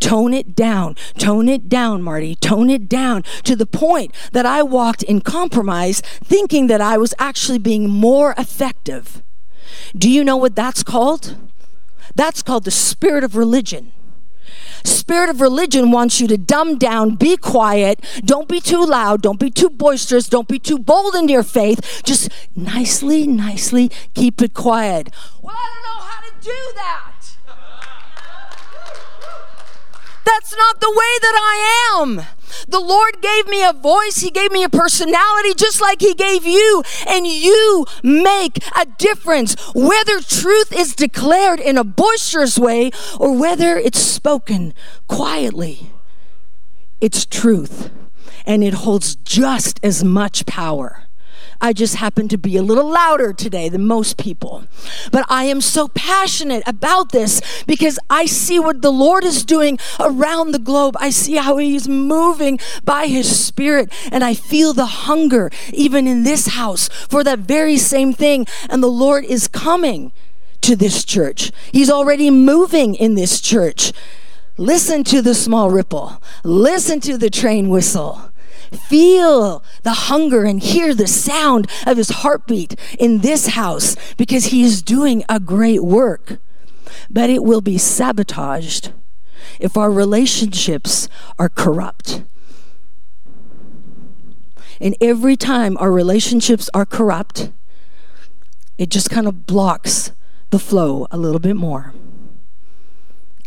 Tone 0.00 0.32
it 0.32 0.54
down, 0.54 0.94
tone 1.18 1.48
it 1.48 1.68
down, 1.68 2.02
Marty, 2.02 2.36
tone 2.36 2.70
it 2.70 2.88
down 2.88 3.24
to 3.42 3.56
the 3.56 3.66
point 3.66 4.14
that 4.30 4.46
I 4.46 4.62
walked 4.62 5.02
in 5.02 5.20
compromise 5.20 6.00
thinking 6.00 6.68
that 6.68 6.80
I 6.80 6.96
was 6.98 7.14
actually 7.18 7.58
being 7.58 7.90
more 7.90 8.32
effective. 8.38 9.22
Do 9.96 10.08
you 10.08 10.22
know 10.22 10.36
what 10.36 10.54
that's 10.54 10.84
called? 10.84 11.36
That's 12.14 12.42
called 12.42 12.64
the 12.64 12.70
spirit 12.70 13.24
of 13.24 13.34
religion. 13.34 13.92
spirit 14.84 15.30
of 15.30 15.40
religion 15.40 15.90
wants 15.90 16.20
you 16.20 16.28
to 16.28 16.38
dumb 16.38 16.78
down, 16.78 17.16
be 17.16 17.36
quiet, 17.36 18.04
don't 18.24 18.48
be 18.48 18.60
too 18.60 18.84
loud, 18.84 19.20
don't 19.22 19.40
be 19.40 19.50
too 19.50 19.70
boisterous, 19.70 20.28
don't 20.28 20.48
be 20.48 20.58
too 20.58 20.78
bold 20.78 21.14
in 21.16 21.28
your 21.28 21.42
faith. 21.42 22.02
Just 22.04 22.30
nicely, 22.54 23.26
nicely 23.26 23.90
keep 24.14 24.40
it 24.40 24.54
quiet. 24.54 25.10
Well, 25.42 25.56
I 25.56 25.68
don't 25.74 25.82
know 25.82 26.04
how 26.06 26.20
to 26.20 26.27
do 26.48 26.72
that. 26.76 27.36
That's 30.24 30.56
not 30.56 30.80
the 30.80 30.90
way 30.90 31.14
that 31.20 31.36
I 31.36 32.00
am. 32.00 32.22
The 32.66 32.80
Lord 32.80 33.20
gave 33.20 33.46
me 33.48 33.64
a 33.64 33.72
voice, 33.72 34.18
He 34.18 34.30
gave 34.30 34.50
me 34.50 34.62
a 34.62 34.68
personality, 34.68 35.52
just 35.54 35.80
like 35.80 36.00
He 36.00 36.14
gave 36.14 36.46
you, 36.46 36.82
and 37.06 37.26
you 37.26 37.84
make 38.02 38.58
a 38.76 38.86
difference. 38.86 39.56
Whether 39.74 40.20
truth 40.20 40.72
is 40.72 40.94
declared 40.94 41.60
in 41.60 41.76
a 41.76 41.84
boisterous 41.84 42.58
way 42.58 42.90
or 43.18 43.38
whether 43.38 43.76
it's 43.76 44.00
spoken 44.00 44.74
quietly, 45.06 45.90
it's 47.00 47.26
truth, 47.26 47.90
and 48.46 48.64
it 48.64 48.74
holds 48.74 49.16
just 49.16 49.80
as 49.82 50.02
much 50.02 50.46
power. 50.46 51.07
I 51.60 51.72
just 51.72 51.96
happen 51.96 52.28
to 52.28 52.38
be 52.38 52.56
a 52.56 52.62
little 52.62 52.88
louder 52.88 53.32
today 53.32 53.68
than 53.68 53.84
most 53.84 54.16
people. 54.16 54.64
But 55.10 55.26
I 55.28 55.44
am 55.44 55.60
so 55.60 55.88
passionate 55.88 56.62
about 56.66 57.10
this 57.10 57.64
because 57.64 57.98
I 58.08 58.26
see 58.26 58.60
what 58.60 58.80
the 58.82 58.92
Lord 58.92 59.24
is 59.24 59.44
doing 59.44 59.78
around 59.98 60.52
the 60.52 60.60
globe. 60.60 60.96
I 61.00 61.10
see 61.10 61.36
how 61.36 61.56
He's 61.56 61.88
moving 61.88 62.60
by 62.84 63.06
His 63.08 63.44
Spirit, 63.44 63.92
and 64.12 64.22
I 64.22 64.34
feel 64.34 64.72
the 64.72 64.86
hunger, 64.86 65.50
even 65.72 66.06
in 66.06 66.22
this 66.22 66.48
house, 66.48 66.88
for 66.88 67.24
that 67.24 67.40
very 67.40 67.76
same 67.76 68.12
thing. 68.12 68.46
And 68.70 68.82
the 68.82 68.88
Lord 68.88 69.24
is 69.24 69.48
coming 69.48 70.12
to 70.60 70.76
this 70.76 71.04
church, 71.04 71.50
He's 71.72 71.90
already 71.90 72.30
moving 72.30 72.94
in 72.94 73.14
this 73.14 73.40
church. 73.40 73.92
Listen 74.56 75.04
to 75.04 75.22
the 75.22 75.34
small 75.34 75.70
ripple. 75.70 76.20
Listen 76.42 76.98
to 77.00 77.16
the 77.16 77.30
train 77.30 77.68
whistle. 77.68 78.32
Feel 78.72 79.62
the 79.82 79.92
hunger 79.92 80.44
and 80.44 80.62
hear 80.62 80.94
the 80.94 81.06
sound 81.06 81.68
of 81.86 81.96
his 81.96 82.10
heartbeat 82.10 82.74
in 82.98 83.18
this 83.18 83.48
house 83.48 83.96
because 84.16 84.46
he 84.46 84.62
is 84.62 84.82
doing 84.82 85.24
a 85.28 85.40
great 85.40 85.82
work. 85.82 86.38
But 87.10 87.30
it 87.30 87.42
will 87.42 87.60
be 87.60 87.78
sabotaged 87.78 88.92
if 89.60 89.76
our 89.76 89.90
relationships 89.90 91.08
are 91.38 91.48
corrupt. 91.48 92.24
And 94.80 94.96
every 95.00 95.36
time 95.36 95.76
our 95.78 95.90
relationships 95.90 96.70
are 96.72 96.86
corrupt, 96.86 97.50
it 98.76 98.90
just 98.90 99.10
kind 99.10 99.26
of 99.26 99.46
blocks 99.46 100.12
the 100.50 100.58
flow 100.58 101.06
a 101.10 101.18
little 101.18 101.40
bit 101.40 101.56
more. 101.56 101.94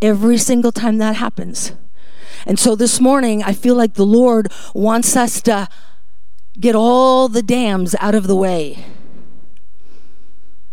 Every 0.02 0.38
single 0.38 0.72
time 0.72 0.98
that 0.98 1.16
happens, 1.16 1.74
and 2.46 2.60
so 2.60 2.76
this 2.76 3.00
morning, 3.00 3.44
I 3.44 3.54
feel 3.54 3.76
like 3.76 3.94
the 3.94 4.06
Lord 4.06 4.52
wants 4.74 5.16
us 5.16 5.42
to 5.44 5.68
get 6.60 6.76
all 6.76 7.28
the 7.28 7.44
dams 7.44 7.96
out 8.00 8.16
of 8.16 8.28
the 8.28 8.36
way. 8.36 8.86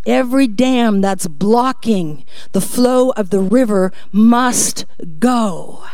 Every 0.07 0.47
dam 0.47 1.01
that's 1.01 1.27
blocking 1.27 2.25
the 2.53 2.61
flow 2.61 3.11
of 3.11 3.31
the 3.31 3.41
river 3.41 3.93
must 4.11 4.87
go 5.19 5.85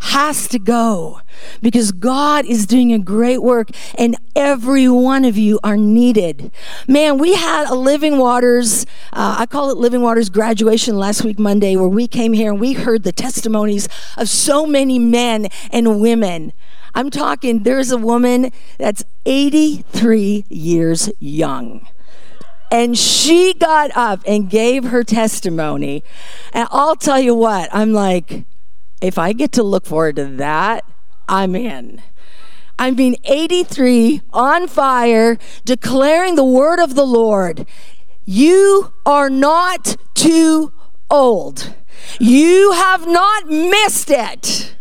has 0.00 0.48
to 0.48 0.58
go 0.58 1.20
because 1.60 1.92
God 1.92 2.44
is 2.46 2.66
doing 2.66 2.92
a 2.92 2.98
great 2.98 3.42
work 3.42 3.70
and 3.96 4.16
every 4.36 4.88
one 4.88 5.24
of 5.24 5.36
you 5.36 5.58
are 5.64 5.76
needed. 5.76 6.52
Man, 6.86 7.18
we 7.18 7.34
had 7.34 7.68
a 7.68 7.74
Living 7.74 8.18
Waters, 8.18 8.84
uh, 9.12 9.36
I 9.38 9.46
call 9.46 9.70
it 9.70 9.76
Living 9.76 10.02
Waters 10.02 10.28
graduation 10.28 10.96
last 10.96 11.24
week, 11.24 11.38
Monday, 11.38 11.76
where 11.76 11.88
we 11.88 12.06
came 12.06 12.32
here 12.32 12.50
and 12.52 12.60
we 12.60 12.74
heard 12.74 13.02
the 13.02 13.12
testimonies 13.12 13.88
of 14.16 14.28
so 14.28 14.66
many 14.66 14.98
men 14.98 15.48
and 15.70 16.00
women. 16.00 16.52
I'm 16.94 17.10
talking, 17.10 17.62
there's 17.62 17.90
a 17.90 17.98
woman 17.98 18.50
that's 18.78 19.04
83 19.26 20.44
years 20.48 21.10
young. 21.18 21.86
And 22.70 22.98
she 22.98 23.54
got 23.54 23.96
up 23.96 24.20
and 24.26 24.50
gave 24.50 24.84
her 24.84 25.02
testimony. 25.02 26.04
And 26.52 26.68
I'll 26.70 26.96
tell 26.96 27.18
you 27.18 27.34
what, 27.34 27.68
I'm 27.72 27.92
like, 27.92 28.44
if 29.00 29.18
I 29.18 29.32
get 29.32 29.52
to 29.52 29.62
look 29.62 29.86
forward 29.86 30.16
to 30.16 30.26
that, 30.36 30.84
I'm 31.28 31.54
in. 31.54 32.02
I 32.78 32.90
mean, 32.92 33.16
83 33.24 34.22
on 34.32 34.68
fire, 34.68 35.36
declaring 35.64 36.36
the 36.36 36.44
word 36.44 36.80
of 36.80 36.94
the 36.94 37.06
Lord. 37.06 37.66
You 38.24 38.92
are 39.04 39.28
not 39.30 39.96
too 40.14 40.72
old. 41.10 41.74
You 42.20 42.72
have 42.72 43.06
not 43.06 43.48
missed 43.48 44.10
it. 44.10 44.76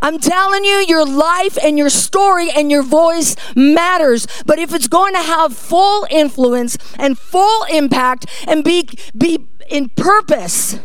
I'm 0.00 0.18
telling 0.18 0.64
you, 0.64 0.84
your 0.86 1.04
life 1.04 1.58
and 1.62 1.76
your 1.76 1.90
story 1.90 2.50
and 2.50 2.70
your 2.70 2.82
voice 2.82 3.34
matters. 3.56 4.26
But 4.46 4.58
if 4.58 4.72
it's 4.72 4.86
going 4.86 5.14
to 5.14 5.22
have 5.22 5.56
full 5.56 6.06
influence 6.10 6.76
and 6.98 7.18
full 7.18 7.64
impact 7.64 8.26
and 8.46 8.62
be, 8.62 8.88
be 9.16 9.48
in 9.68 9.88
purpose, 9.90 10.78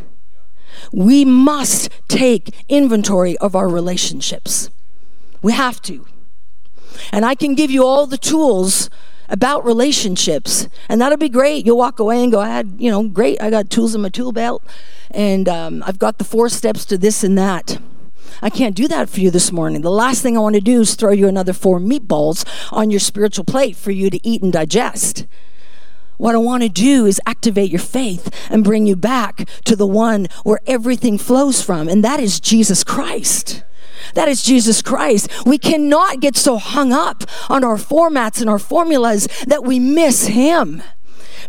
we 0.91 1.25
must 1.25 1.89
take 2.07 2.65
inventory 2.69 3.37
of 3.37 3.55
our 3.55 3.67
relationships. 3.67 4.69
We 5.41 5.53
have 5.53 5.81
to. 5.83 6.05
And 7.11 7.25
I 7.25 7.35
can 7.35 7.55
give 7.55 7.71
you 7.71 7.83
all 7.83 8.07
the 8.07 8.17
tools 8.17 8.89
about 9.29 9.65
relationships, 9.65 10.67
and 10.89 11.01
that'll 11.01 11.17
be 11.17 11.29
great. 11.29 11.65
You'll 11.65 11.77
walk 11.77 11.99
away 11.99 12.21
and 12.21 12.31
go, 12.31 12.39
I 12.39 12.49
had, 12.49 12.75
you 12.77 12.91
know, 12.91 13.07
great, 13.07 13.41
I 13.41 13.49
got 13.49 13.69
tools 13.69 13.95
in 13.95 14.01
my 14.01 14.09
tool 14.09 14.31
belt, 14.31 14.63
and 15.11 15.47
um, 15.49 15.83
I've 15.85 15.99
got 15.99 16.17
the 16.17 16.23
four 16.23 16.49
steps 16.49 16.85
to 16.85 16.97
this 16.97 17.23
and 17.23 17.37
that. 17.37 17.79
I 18.41 18.49
can't 18.49 18.75
do 18.75 18.87
that 18.89 19.09
for 19.09 19.21
you 19.21 19.31
this 19.31 19.51
morning. 19.51 19.81
The 19.81 19.91
last 19.91 20.21
thing 20.21 20.35
I 20.35 20.41
want 20.41 20.55
to 20.55 20.61
do 20.61 20.81
is 20.81 20.95
throw 20.95 21.11
you 21.11 21.27
another 21.27 21.53
four 21.53 21.79
meatballs 21.79 22.45
on 22.71 22.91
your 22.91 22.99
spiritual 22.99 23.45
plate 23.45 23.75
for 23.75 23.91
you 23.91 24.09
to 24.09 24.27
eat 24.27 24.41
and 24.41 24.51
digest. 24.51 25.25
What 26.23 26.35
I 26.35 26.37
want 26.37 26.63
to 26.63 26.69
do 26.69 27.05
is 27.05 27.19
activate 27.25 27.69
your 27.69 27.81
faith 27.81 28.33
and 28.49 28.63
bring 28.63 28.87
you 28.87 28.95
back 28.95 29.45
to 29.65 29.75
the 29.75 29.85
one 29.85 30.27
where 30.45 30.61
everything 30.65 31.17
flows 31.17 31.61
from, 31.61 31.89
and 31.89 32.01
that 32.01 32.21
is 32.21 32.39
Jesus 32.39 32.81
Christ. 32.81 33.61
That 34.13 34.29
is 34.29 34.41
Jesus 34.41 34.81
Christ. 34.81 35.45
We 35.45 35.57
cannot 35.57 36.21
get 36.21 36.37
so 36.37 36.55
hung 36.55 36.93
up 36.93 37.25
on 37.49 37.65
our 37.65 37.75
formats 37.75 38.39
and 38.39 38.49
our 38.49 38.57
formulas 38.57 39.27
that 39.47 39.65
we 39.65 39.79
miss 39.79 40.27
Him. 40.27 40.81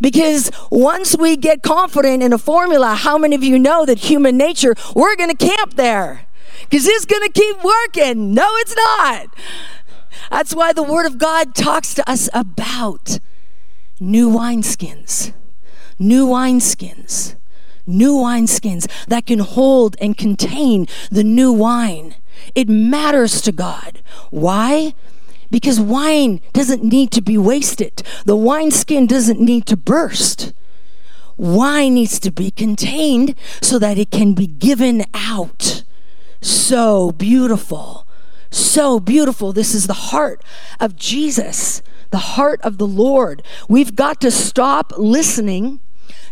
Because 0.01 0.51
once 0.73 1.17
we 1.17 1.37
get 1.37 1.63
confident 1.63 2.25
in 2.25 2.33
a 2.33 2.39
formula, 2.39 2.97
how 2.97 3.17
many 3.17 3.37
of 3.37 3.45
you 3.45 3.61
know 3.61 3.87
that 3.87 4.01
human 4.01 4.37
nature, 4.37 4.75
we're 4.93 5.15
going 5.15 5.31
to 5.31 5.37
camp 5.37 5.75
there? 5.75 6.27
Because 6.63 6.89
it's 6.89 7.05
going 7.05 7.23
to 7.23 7.31
keep 7.33 7.63
working. 7.63 8.35
No, 8.35 8.49
it's 8.57 8.75
not. 8.75 9.29
That's 10.33 10.53
why 10.53 10.73
the 10.73 10.83
Word 10.83 11.07
of 11.07 11.19
God 11.19 11.55
talks 11.55 11.95
to 11.95 12.11
us 12.11 12.29
about 12.35 13.21
new 14.01 14.31
wineskins, 14.31 15.33
new 15.99 16.27
wineskins, 16.27 17.37
new 17.87 18.15
wineskins 18.15 18.89
that 19.07 19.27
can 19.27 19.39
hold 19.39 19.97
and 20.01 20.17
contain 20.17 20.87
the 21.11 21.25
new 21.25 21.53
wine. 21.53 22.15
It 22.55 22.69
matters 22.69 23.41
to 23.43 23.53
God. 23.53 24.03
Why? 24.31 24.95
Because 25.51 25.81
wine 25.81 26.41
doesn't 26.53 26.83
need 26.83 27.11
to 27.13 27.23
be 27.23 27.39
wasted, 27.39 28.03
the 28.25 28.37
wineskin 28.37 29.07
doesn't 29.07 29.41
need 29.41 29.67
to 29.67 29.77
burst. 29.77 30.53
Wine 31.37 31.95
needs 31.95 32.21
to 32.21 32.31
be 32.31 32.51
contained 32.51 33.35
so 33.61 33.79
that 33.81 33.99
it 33.99 34.11
can 34.11 34.35
be 34.35 34.47
given 34.47 35.05
out. 35.15 35.83
So 36.41 37.11
beautiful. 37.11 38.07
So 38.51 39.01
beautiful. 39.01 39.53
This 39.53 39.75
is 39.75 39.89
the 39.89 39.95
heart 39.95 40.45
of 40.79 40.95
Jesus 40.95 41.83
the 42.15 42.37
heart 42.39 42.61
of 42.63 42.79
the 42.79 42.87
Lord. 42.87 43.43
We've 43.69 43.97
got 43.97 44.21
to 44.21 44.31
stop 44.31 44.93
listening 44.97 45.81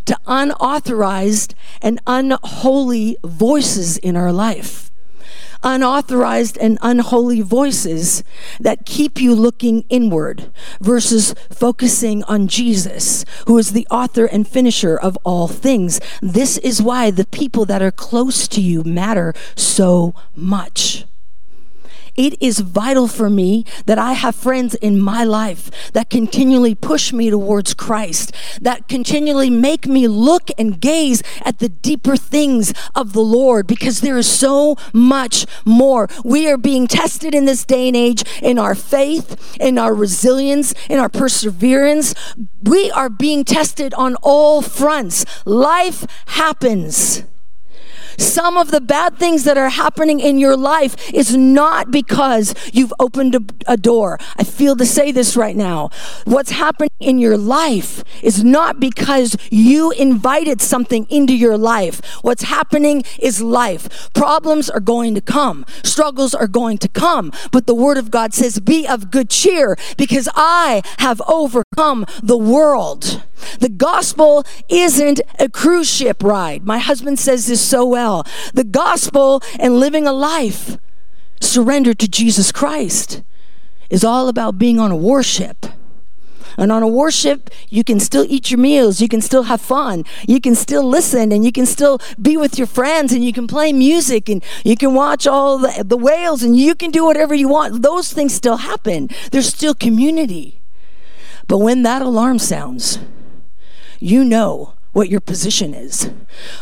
to 0.05 0.17
unauthorized 0.29 1.57
and 1.81 1.99
unholy 2.07 3.17
voices 3.25 3.99
in 3.99 4.15
our 4.15 4.33
life. 4.33 4.93
Unauthorized 5.65 6.57
and 6.59 6.79
unholy 6.83 7.41
voices 7.41 8.23
that 8.61 8.87
keep 8.87 9.21
you 9.21 9.35
looking 9.35 9.85
inward 9.89 10.53
versus 10.81 11.35
focusing 11.51 12.23
on 12.25 12.47
Jesus, 12.47 13.25
who 13.49 13.59
is 13.59 13.73
the 13.73 13.89
author 13.91 14.27
and 14.27 14.47
finisher 14.47 14.97
of 14.97 15.19
all 15.25 15.49
things. 15.49 16.01
This 16.21 16.59
is 16.59 16.81
why 16.81 17.11
the 17.11 17.27
people 17.27 17.65
that 17.65 17.83
are 17.83 17.91
close 17.91 18.47
to 18.47 18.61
you 18.61 18.85
matter 18.85 19.35
so 19.57 20.15
much. 20.37 21.07
It 22.17 22.41
is 22.43 22.61
vital 22.61 23.09
for 23.09 23.31
me 23.31 23.65
that 23.87 23.99
I 23.99 24.13
have 24.13 24.35
friends 24.35 24.75
in 24.77 25.01
my 25.01 25.25
life 25.25 25.71
that 25.93 26.11
continually 26.11 26.75
push 26.75 27.13
me 27.13 27.31
towards 27.31 27.73
Christ, 27.73 28.35
that 28.61 28.87
continually 28.87 29.49
make 29.49 29.87
me 29.87 30.07
look 30.09 30.51
and 30.59 30.79
gaze 30.79 31.23
at 31.43 31.59
the 31.59 31.71
deeper 31.71 32.17
things 32.17 32.75
of 32.95 33.15
the 33.15 33.23
Lord 33.23 33.67
because 33.67 34.03
there 34.03 34.19
is 34.19 34.31
so 34.31 34.77
much 34.93 35.47
more. 35.65 36.09
We 36.23 36.51
are 36.51 36.59
being 36.59 36.87
tested 36.87 37.35
in 37.35 37.47
this 37.47 37.65
day 37.65 37.89
and 37.89 37.97
age 37.97 38.25
in 38.43 38.59
our 38.59 38.75
faith, 38.75 39.57
in 39.59 39.79
our 39.79 39.95
resilience, 39.95 40.75
in 40.91 40.99
our 40.99 41.09
perseverance. 41.09 42.15
We 42.63 42.91
are 42.91 43.09
being 43.09 43.45
tested 43.45 43.95
on 43.95 44.17
all 44.17 44.61
fronts. 44.61 45.25
Life 45.47 46.07
happens. 46.27 47.25
Some 48.23 48.57
of 48.57 48.71
the 48.71 48.81
bad 48.81 49.19
things 49.19 49.43
that 49.45 49.59
are 49.59 49.69
happening 49.69 50.21
in 50.21 50.39
your 50.39 50.57
life 50.57 51.13
is 51.13 51.37
not 51.37 51.91
because 51.91 52.55
you've 52.73 52.95
opened 53.01 53.35
a, 53.35 53.41
a 53.67 53.77
door. 53.77 54.17
I 54.37 54.45
feel 54.45 54.77
to 54.77 54.87
say 54.87 55.11
this 55.11 55.37
right 55.37 55.57
now. 55.57 55.91
What's 56.25 56.53
happening 56.53 56.91
in 57.01 57.19
your 57.19 57.37
life 57.37 58.05
is 58.23 58.45
not 58.45 58.79
because 58.79 59.37
you 59.51 59.91
invited 59.91 60.61
something 60.61 61.07
into 61.11 61.35
your 61.35 61.59
life. 61.59 62.01
What's 62.23 62.45
happening 62.45 63.03
is 63.19 63.43
life. 63.43 64.13
Problems 64.15 64.71
are 64.71 64.81
going 64.81 65.17
to 65.17 65.21
come, 65.21 65.67
struggles 65.83 66.33
are 66.33 66.47
going 66.47 66.79
to 66.79 66.89
come, 66.89 67.33
but 67.51 67.67
the 67.67 67.75
Word 67.75 67.99
of 67.99 68.13
God 68.13 68.35
says, 68.35 68.61
Be 68.61 68.87
of 68.87 69.11
good 69.11 69.31
cheer 69.31 69.77
because 69.97 70.29
I 70.37 70.83
have 70.99 71.21
overcome 71.27 72.07
the 72.23 72.39
world. 72.39 73.23
The 73.61 73.69
gospel 73.69 74.45
isn't 74.69 75.21
a 75.39 75.49
cruise 75.49 75.91
ship 75.91 76.23
ride. 76.23 76.67
My 76.67 76.79
husband 76.79 77.19
says 77.19 77.47
this 77.47 77.61
so 77.61 77.85
well. 77.85 78.27
The 78.55 78.65
gospel 78.65 79.43
and 79.59 79.79
living 79.79 80.07
a 80.07 80.13
life 80.13 80.79
surrendered 81.41 81.99
to 82.01 82.09
Jesus 82.09 82.53
Christ 82.53 83.23
is 83.91 84.05
all 84.05 84.29
about 84.29 84.59
being 84.59 84.79
on 84.79 84.91
a 84.91 84.97
warship. 84.97 85.67
And 86.57 86.71
on 86.71 86.83
a 86.83 86.89
warship, 86.89 87.51
you 87.71 87.83
can 87.83 87.99
still 87.99 88.27
eat 88.29 88.51
your 88.51 88.61
meals, 88.61 89.01
you 89.01 89.09
can 89.09 89.21
still 89.21 89.45
have 89.45 89.61
fun, 89.61 90.05
you 90.29 90.41
can 90.41 90.55
still 90.55 90.85
listen, 90.85 91.33
and 91.33 91.45
you 91.45 91.53
can 91.53 91.67
still 91.67 91.99
be 92.21 92.37
with 92.37 92.59
your 92.59 92.67
friends, 92.67 93.13
and 93.13 93.25
you 93.25 93.33
can 93.33 93.47
play 93.47 93.73
music, 93.73 94.29
and 94.29 94.45
you 94.65 94.77
can 94.77 94.95
watch 94.95 95.27
all 95.27 95.59
the, 95.59 95.85
the 95.85 95.97
whales, 95.97 96.43
and 96.43 96.57
you 96.57 96.75
can 96.75 96.91
do 96.91 97.05
whatever 97.05 97.35
you 97.35 97.49
want. 97.49 97.83
Those 97.83 98.13
things 98.13 98.35
still 98.35 98.59
happen. 98.59 99.09
There's 99.31 99.49
still 99.49 99.75
community. 99.75 100.61
But 101.49 101.59
when 101.59 101.83
that 101.83 102.03
alarm 102.03 102.39
sounds, 102.39 102.99
you 104.03 104.25
know 104.25 104.75
what 104.93 105.09
your 105.09 105.21
position 105.21 105.75
is. 105.75 106.11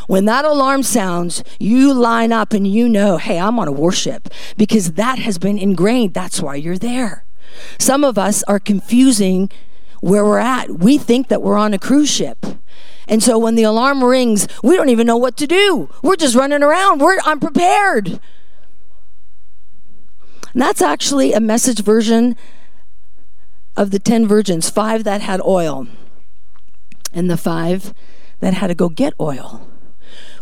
When 0.06 0.24
that 0.26 0.44
alarm 0.44 0.82
sounds, 0.82 1.42
you 1.58 1.92
line 1.92 2.32
up 2.32 2.52
and 2.52 2.66
you 2.66 2.88
know, 2.88 3.16
hey, 3.16 3.38
I'm 3.38 3.58
on 3.58 3.68
a 3.68 3.72
warship 3.72 4.28
because 4.56 4.92
that 4.92 5.18
has 5.18 5.38
been 5.38 5.58
ingrained. 5.58 6.14
That's 6.14 6.40
why 6.40 6.54
you're 6.56 6.78
there. 6.78 7.24
Some 7.78 8.04
of 8.04 8.16
us 8.16 8.42
are 8.44 8.60
confusing 8.60 9.50
where 10.00 10.24
we're 10.24 10.38
at. 10.38 10.70
We 10.70 10.96
think 10.96 11.28
that 11.28 11.42
we're 11.42 11.58
on 11.58 11.74
a 11.74 11.78
cruise 11.78 12.10
ship. 12.10 12.46
And 13.08 13.22
so 13.22 13.38
when 13.38 13.56
the 13.56 13.64
alarm 13.64 14.04
rings, 14.04 14.46
we 14.62 14.76
don't 14.76 14.88
even 14.88 15.06
know 15.06 15.16
what 15.16 15.36
to 15.38 15.46
do. 15.46 15.88
We're 16.02 16.16
just 16.16 16.36
running 16.36 16.62
around. 16.62 17.00
We're 17.00 17.18
unprepared. 17.26 18.20
And 20.52 20.62
that's 20.62 20.80
actually 20.80 21.32
a 21.32 21.40
message 21.40 21.82
version 21.82 22.36
of 23.76 23.90
the 23.90 23.98
10 23.98 24.28
virgins, 24.28 24.70
five 24.70 25.02
that 25.04 25.20
had 25.20 25.40
oil 25.40 25.88
and 27.12 27.30
the 27.30 27.36
five 27.36 27.92
that 28.40 28.54
had 28.54 28.68
to 28.68 28.74
go 28.74 28.88
get 28.88 29.14
oil. 29.20 29.68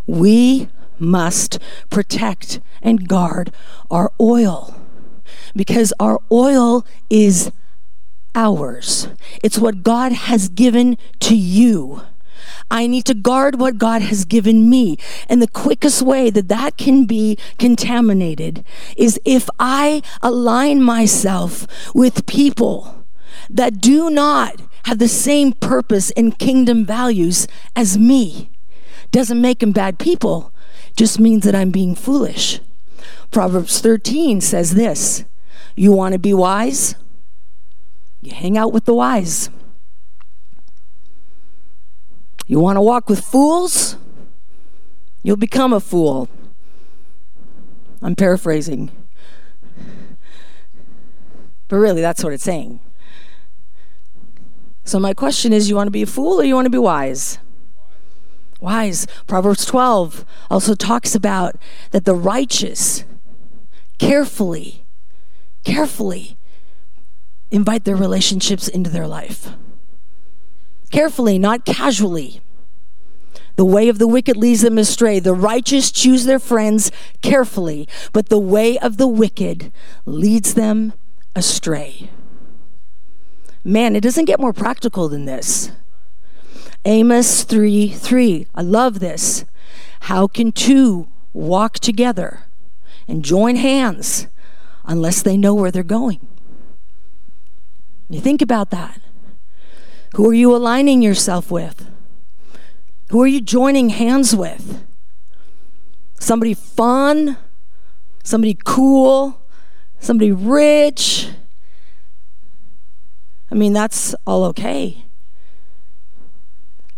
We 0.06 0.68
must 0.98 1.58
protect 1.90 2.60
and 2.82 3.08
guard 3.08 3.52
our 3.90 4.12
oil 4.20 4.74
because 5.54 5.92
our 6.00 6.20
oil 6.30 6.86
is 7.10 7.50
ours. 8.34 9.08
It's 9.42 9.58
what 9.58 9.82
God 9.82 10.12
has 10.12 10.48
given 10.48 10.96
to 11.20 11.36
you. 11.36 12.02
I 12.70 12.86
need 12.86 13.04
to 13.06 13.14
guard 13.14 13.58
what 13.58 13.78
God 13.78 14.02
has 14.02 14.24
given 14.24 14.68
me. 14.68 14.98
And 15.28 15.40
the 15.40 15.48
quickest 15.48 16.02
way 16.02 16.30
that 16.30 16.48
that 16.48 16.76
can 16.76 17.06
be 17.06 17.38
contaminated 17.58 18.64
is 18.96 19.18
if 19.24 19.48
I 19.58 20.02
align 20.22 20.82
myself 20.82 21.66
with 21.94 22.26
people 22.26 23.06
that 23.48 23.80
do 23.80 24.10
not 24.10 24.60
have 24.84 24.98
the 24.98 25.08
same 25.08 25.52
purpose 25.52 26.10
and 26.12 26.38
kingdom 26.38 26.84
values 26.84 27.46
as 27.76 27.98
me. 27.98 28.50
Doesn't 29.10 29.40
make 29.40 29.60
them 29.60 29.72
bad 29.72 29.98
people, 29.98 30.52
just 30.96 31.18
means 31.18 31.44
that 31.44 31.54
I'm 31.54 31.70
being 31.70 31.94
foolish. 31.94 32.60
Proverbs 33.30 33.80
13 33.80 34.40
says 34.40 34.74
this 34.74 35.24
You 35.76 35.92
want 35.92 36.12
to 36.12 36.18
be 36.18 36.34
wise? 36.34 36.94
You 38.20 38.32
hang 38.32 38.58
out 38.58 38.72
with 38.72 38.84
the 38.84 38.94
wise. 38.94 39.50
You 42.46 42.58
want 42.58 42.76
to 42.76 42.82
walk 42.82 43.08
with 43.08 43.20
fools? 43.20 43.96
You'll 45.22 45.36
become 45.36 45.72
a 45.72 45.80
fool. 45.80 46.28
I'm 48.00 48.16
paraphrasing. 48.16 48.90
But 51.68 51.76
really, 51.76 52.00
that's 52.00 52.24
what 52.24 52.32
it's 52.32 52.44
saying. 52.44 52.80
So, 54.88 54.98
my 54.98 55.12
question 55.12 55.52
is 55.52 55.68
you 55.68 55.76
want 55.76 55.88
to 55.88 55.90
be 55.90 56.00
a 56.00 56.06
fool 56.06 56.40
or 56.40 56.44
you 56.44 56.54
want 56.54 56.64
to 56.64 56.70
be 56.70 56.78
wise? 56.78 57.38
Wise. 58.58 59.06
Proverbs 59.26 59.66
12 59.66 60.24
also 60.50 60.74
talks 60.74 61.14
about 61.14 61.56
that 61.90 62.06
the 62.06 62.14
righteous 62.14 63.04
carefully, 63.98 64.86
carefully 65.62 66.38
invite 67.50 67.84
their 67.84 67.96
relationships 67.96 68.66
into 68.66 68.88
their 68.88 69.06
life. 69.06 69.50
Carefully, 70.90 71.38
not 71.38 71.66
casually. 71.66 72.40
The 73.56 73.66
way 73.66 73.90
of 73.90 73.98
the 73.98 74.08
wicked 74.08 74.38
leads 74.38 74.62
them 74.62 74.78
astray. 74.78 75.18
The 75.18 75.34
righteous 75.34 75.92
choose 75.92 76.24
their 76.24 76.38
friends 76.38 76.90
carefully, 77.20 77.86
but 78.14 78.30
the 78.30 78.38
way 78.38 78.78
of 78.78 78.96
the 78.96 79.06
wicked 79.06 79.70
leads 80.06 80.54
them 80.54 80.94
astray. 81.36 82.08
Man, 83.68 83.94
it 83.94 84.00
doesn't 84.00 84.24
get 84.24 84.40
more 84.40 84.54
practical 84.54 85.10
than 85.10 85.26
this. 85.26 85.70
Amos 86.86 87.44
3 87.44 87.90
3. 87.90 88.46
I 88.54 88.62
love 88.62 88.98
this. 88.98 89.44
How 90.00 90.26
can 90.26 90.52
two 90.52 91.08
walk 91.34 91.74
together 91.74 92.44
and 93.06 93.22
join 93.22 93.56
hands 93.56 94.26
unless 94.86 95.20
they 95.20 95.36
know 95.36 95.54
where 95.54 95.70
they're 95.70 95.82
going? 95.82 96.26
You 98.08 98.20
think 98.20 98.40
about 98.40 98.70
that. 98.70 99.02
Who 100.14 100.26
are 100.30 100.34
you 100.34 100.56
aligning 100.56 101.02
yourself 101.02 101.50
with? 101.50 101.90
Who 103.10 103.20
are 103.20 103.26
you 103.26 103.42
joining 103.42 103.90
hands 103.90 104.34
with? 104.34 104.82
Somebody 106.18 106.54
fun? 106.54 107.36
Somebody 108.24 108.56
cool? 108.64 109.42
Somebody 110.00 110.32
rich? 110.32 111.28
I 113.50 113.54
mean, 113.54 113.72
that's 113.72 114.14
all 114.26 114.44
okay. 114.44 115.04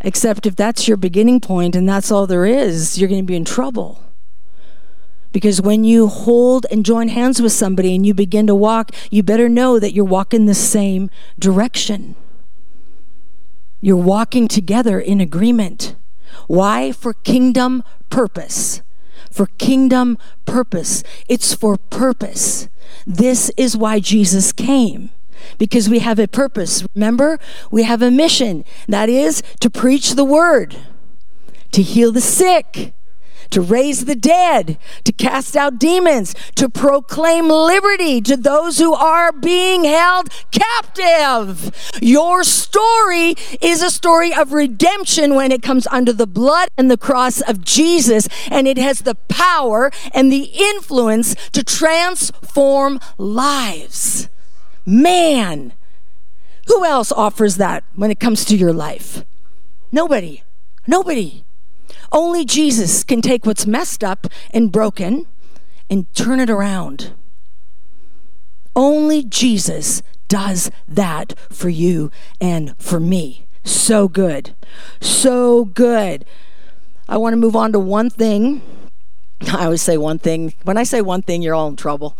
Except 0.00 0.46
if 0.46 0.56
that's 0.56 0.88
your 0.88 0.96
beginning 0.96 1.40
point 1.40 1.76
and 1.76 1.88
that's 1.88 2.10
all 2.10 2.26
there 2.26 2.46
is, 2.46 2.98
you're 2.98 3.08
going 3.08 3.22
to 3.22 3.26
be 3.26 3.36
in 3.36 3.44
trouble. 3.44 4.02
Because 5.32 5.60
when 5.60 5.84
you 5.84 6.08
hold 6.08 6.66
and 6.70 6.84
join 6.84 7.08
hands 7.08 7.40
with 7.40 7.52
somebody 7.52 7.94
and 7.94 8.04
you 8.04 8.14
begin 8.14 8.46
to 8.48 8.54
walk, 8.54 8.90
you 9.10 9.22
better 9.22 9.48
know 9.48 9.78
that 9.78 9.92
you're 9.92 10.04
walking 10.04 10.46
the 10.46 10.54
same 10.54 11.08
direction. 11.38 12.16
You're 13.80 13.96
walking 13.96 14.48
together 14.48 14.98
in 14.98 15.20
agreement. 15.20 15.94
Why? 16.48 16.90
For 16.90 17.12
kingdom 17.12 17.84
purpose. 18.08 18.82
For 19.30 19.46
kingdom 19.46 20.18
purpose. 20.46 21.04
It's 21.28 21.54
for 21.54 21.76
purpose. 21.76 22.68
This 23.06 23.52
is 23.56 23.76
why 23.76 24.00
Jesus 24.00 24.50
came 24.52 25.10
because 25.58 25.88
we 25.88 26.00
have 26.00 26.18
a 26.18 26.28
purpose. 26.28 26.84
Remember, 26.94 27.38
we 27.70 27.82
have 27.84 28.02
a 28.02 28.10
mission 28.10 28.64
that 28.88 29.08
is 29.08 29.42
to 29.60 29.70
preach 29.70 30.14
the 30.14 30.24
word, 30.24 30.76
to 31.72 31.82
heal 31.82 32.12
the 32.12 32.20
sick, 32.20 32.94
to 33.50 33.60
raise 33.60 34.04
the 34.04 34.14
dead, 34.14 34.78
to 35.04 35.12
cast 35.12 35.56
out 35.56 35.78
demons, 35.78 36.34
to 36.54 36.68
proclaim 36.68 37.48
liberty 37.48 38.20
to 38.20 38.36
those 38.36 38.78
who 38.78 38.94
are 38.94 39.32
being 39.32 39.84
held 39.84 40.28
captive. 40.50 41.72
Your 42.00 42.44
story 42.44 43.34
is 43.60 43.82
a 43.82 43.90
story 43.90 44.32
of 44.32 44.52
redemption 44.52 45.34
when 45.34 45.52
it 45.52 45.62
comes 45.62 45.86
under 45.88 46.12
the 46.12 46.26
blood 46.26 46.68
and 46.78 46.90
the 46.90 46.96
cross 46.96 47.40
of 47.40 47.64
Jesus, 47.64 48.28
and 48.50 48.66
it 48.66 48.78
has 48.78 49.00
the 49.00 49.16
power 49.28 49.90
and 50.14 50.32
the 50.32 50.50
influence 50.54 51.34
to 51.50 51.64
transform 51.64 53.00
lives. 53.18 54.28
Man, 54.90 55.72
who 56.66 56.84
else 56.84 57.12
offers 57.12 57.58
that 57.58 57.84
when 57.94 58.10
it 58.10 58.18
comes 58.18 58.44
to 58.46 58.56
your 58.56 58.72
life? 58.72 59.24
Nobody. 59.92 60.42
Nobody. 60.84 61.44
Only 62.10 62.44
Jesus 62.44 63.04
can 63.04 63.22
take 63.22 63.46
what's 63.46 63.68
messed 63.68 64.02
up 64.02 64.26
and 64.50 64.72
broken 64.72 65.28
and 65.88 66.12
turn 66.16 66.40
it 66.40 66.50
around. 66.50 67.12
Only 68.74 69.22
Jesus 69.22 70.02
does 70.26 70.72
that 70.88 71.38
for 71.50 71.68
you 71.68 72.10
and 72.40 72.74
for 72.76 72.98
me. 72.98 73.46
So 73.62 74.08
good. 74.08 74.56
So 75.00 75.66
good. 75.66 76.24
I 77.08 77.16
want 77.16 77.34
to 77.34 77.36
move 77.36 77.54
on 77.54 77.70
to 77.74 77.78
one 77.78 78.10
thing. 78.10 78.60
I 79.52 79.66
always 79.66 79.82
say 79.82 79.96
one 79.96 80.18
thing. 80.18 80.52
When 80.64 80.76
I 80.76 80.82
say 80.82 81.00
one 81.00 81.22
thing, 81.22 81.42
you're 81.42 81.54
all 81.54 81.68
in 81.68 81.76
trouble 81.76 82.18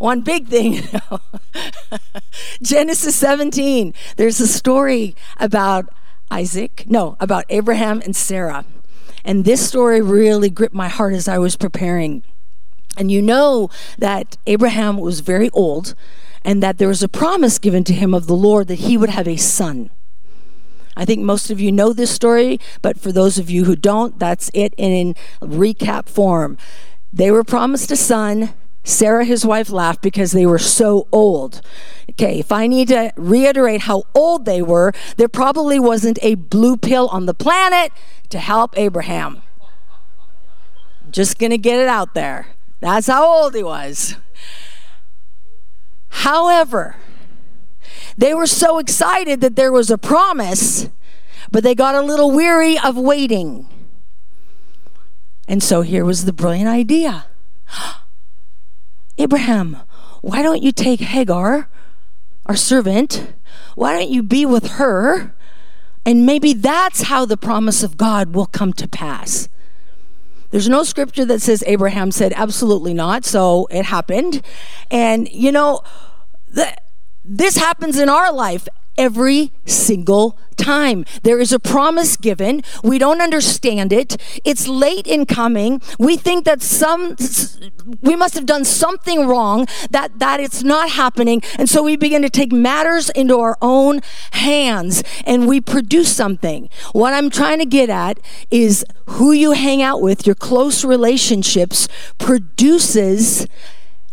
one 0.00 0.22
big 0.22 0.48
thing. 0.48 0.82
Genesis 2.62 3.14
17, 3.16 3.92
there's 4.16 4.40
a 4.40 4.46
story 4.46 5.14
about 5.36 5.90
Isaac, 6.30 6.84
no, 6.88 7.16
about 7.20 7.44
Abraham 7.50 8.00
and 8.02 8.16
Sarah. 8.16 8.64
And 9.26 9.44
this 9.44 9.66
story 9.66 10.00
really 10.00 10.48
gripped 10.48 10.74
my 10.74 10.88
heart 10.88 11.12
as 11.12 11.28
I 11.28 11.38
was 11.38 11.54
preparing. 11.54 12.22
And 12.96 13.10
you 13.10 13.20
know 13.20 13.68
that 13.98 14.38
Abraham 14.46 14.96
was 14.96 15.20
very 15.20 15.50
old 15.50 15.94
and 16.46 16.62
that 16.62 16.78
there 16.78 16.88
was 16.88 17.02
a 17.02 17.08
promise 17.08 17.58
given 17.58 17.84
to 17.84 17.92
him 17.92 18.14
of 18.14 18.26
the 18.26 18.34
Lord 18.34 18.68
that 18.68 18.76
he 18.76 18.96
would 18.96 19.10
have 19.10 19.28
a 19.28 19.36
son. 19.36 19.90
I 20.96 21.04
think 21.04 21.20
most 21.20 21.50
of 21.50 21.60
you 21.60 21.70
know 21.70 21.92
this 21.92 22.10
story, 22.10 22.58
but 22.80 22.98
for 22.98 23.12
those 23.12 23.38
of 23.38 23.50
you 23.50 23.66
who 23.66 23.76
don't, 23.76 24.18
that's 24.18 24.50
it 24.54 24.72
in 24.78 25.14
recap 25.42 26.08
form. 26.08 26.56
They 27.12 27.30
were 27.30 27.44
promised 27.44 27.90
a 27.90 27.96
son. 27.96 28.54
Sarah, 28.82 29.24
his 29.24 29.44
wife, 29.44 29.70
laughed 29.70 30.02
because 30.02 30.32
they 30.32 30.46
were 30.46 30.58
so 30.58 31.06
old. 31.12 31.60
Okay, 32.10 32.38
if 32.38 32.50
I 32.50 32.66
need 32.66 32.88
to 32.88 33.12
reiterate 33.16 33.82
how 33.82 34.04
old 34.14 34.44
they 34.46 34.62
were, 34.62 34.92
there 35.16 35.28
probably 35.28 35.78
wasn't 35.78 36.18
a 36.22 36.34
blue 36.34 36.76
pill 36.76 37.08
on 37.08 37.26
the 37.26 37.34
planet 37.34 37.92
to 38.30 38.38
help 38.38 38.76
Abraham. 38.78 39.42
Just 41.10 41.38
gonna 41.38 41.58
get 41.58 41.78
it 41.78 41.88
out 41.88 42.14
there. 42.14 42.48
That's 42.80 43.06
how 43.06 43.26
old 43.26 43.54
he 43.54 43.62
was. 43.62 44.16
However, 46.08 46.96
they 48.16 48.34
were 48.34 48.46
so 48.46 48.78
excited 48.78 49.40
that 49.40 49.56
there 49.56 49.72
was 49.72 49.90
a 49.90 49.98
promise, 49.98 50.88
but 51.50 51.62
they 51.62 51.74
got 51.74 51.94
a 51.94 52.00
little 52.00 52.30
weary 52.30 52.78
of 52.78 52.96
waiting. 52.96 53.68
And 55.46 55.62
so 55.62 55.82
here 55.82 56.04
was 56.04 56.24
the 56.24 56.32
brilliant 56.32 56.68
idea 56.68 57.26
Abraham, 59.20 59.76
why 60.22 60.40
don't 60.40 60.62
you 60.62 60.72
take 60.72 61.00
Hagar, 61.00 61.68
our 62.46 62.56
servant? 62.56 63.34
Why 63.74 63.92
don't 63.92 64.08
you 64.08 64.22
be 64.22 64.46
with 64.46 64.72
her? 64.72 65.34
And 66.06 66.24
maybe 66.24 66.54
that's 66.54 67.02
how 67.02 67.26
the 67.26 67.36
promise 67.36 67.82
of 67.82 67.98
God 67.98 68.34
will 68.34 68.46
come 68.46 68.72
to 68.72 68.88
pass. 68.88 69.50
There's 70.50 70.70
no 70.70 70.82
scripture 70.84 71.26
that 71.26 71.42
says 71.42 71.62
Abraham 71.66 72.10
said 72.10 72.32
absolutely 72.34 72.94
not, 72.94 73.26
so 73.26 73.68
it 73.70 73.84
happened. 73.84 74.42
And 74.90 75.30
you 75.30 75.52
know, 75.52 75.82
the, 76.48 76.74
this 77.22 77.58
happens 77.58 77.98
in 77.98 78.08
our 78.08 78.32
life 78.32 78.66
every 79.00 79.50
single 79.64 80.38
time. 80.56 81.06
There 81.22 81.40
is 81.40 81.52
a 81.52 81.58
promise 81.58 82.18
given. 82.18 82.62
We 82.84 82.98
don't 82.98 83.22
understand 83.22 83.94
it. 83.94 84.18
It's 84.44 84.68
late 84.68 85.06
in 85.06 85.24
coming. 85.24 85.80
We 85.98 86.18
think 86.18 86.44
that 86.44 86.60
some 86.60 87.16
we 88.02 88.14
must 88.14 88.34
have 88.34 88.44
done 88.44 88.66
something 88.66 89.26
wrong 89.26 89.66
that 89.90 90.18
that 90.18 90.38
it's 90.38 90.62
not 90.62 90.90
happening 90.90 91.42
and 91.58 91.68
so 91.68 91.82
we 91.82 91.96
begin 91.96 92.20
to 92.22 92.28
take 92.28 92.52
matters 92.52 93.08
into 93.10 93.40
our 93.40 93.56
own 93.62 94.00
hands 94.32 95.02
and 95.24 95.48
we 95.48 95.62
produce 95.62 96.14
something. 96.14 96.68
What 96.92 97.14
I'm 97.14 97.30
trying 97.30 97.58
to 97.60 97.66
get 97.66 97.88
at 97.88 98.20
is 98.50 98.84
who 99.06 99.32
you 99.32 99.52
hang 99.52 99.80
out 99.80 100.02
with, 100.02 100.26
your 100.26 100.36
close 100.36 100.84
relationships 100.84 101.88
produces 102.18 103.46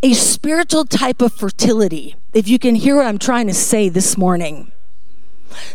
a 0.01 0.13
spiritual 0.13 0.85
type 0.85 1.21
of 1.21 1.33
fertility. 1.33 2.15
If 2.33 2.47
you 2.47 2.57
can 2.57 2.75
hear 2.75 2.95
what 2.95 3.05
I'm 3.05 3.17
trying 3.17 3.47
to 3.47 3.53
say 3.53 3.89
this 3.89 4.17
morning. 4.17 4.71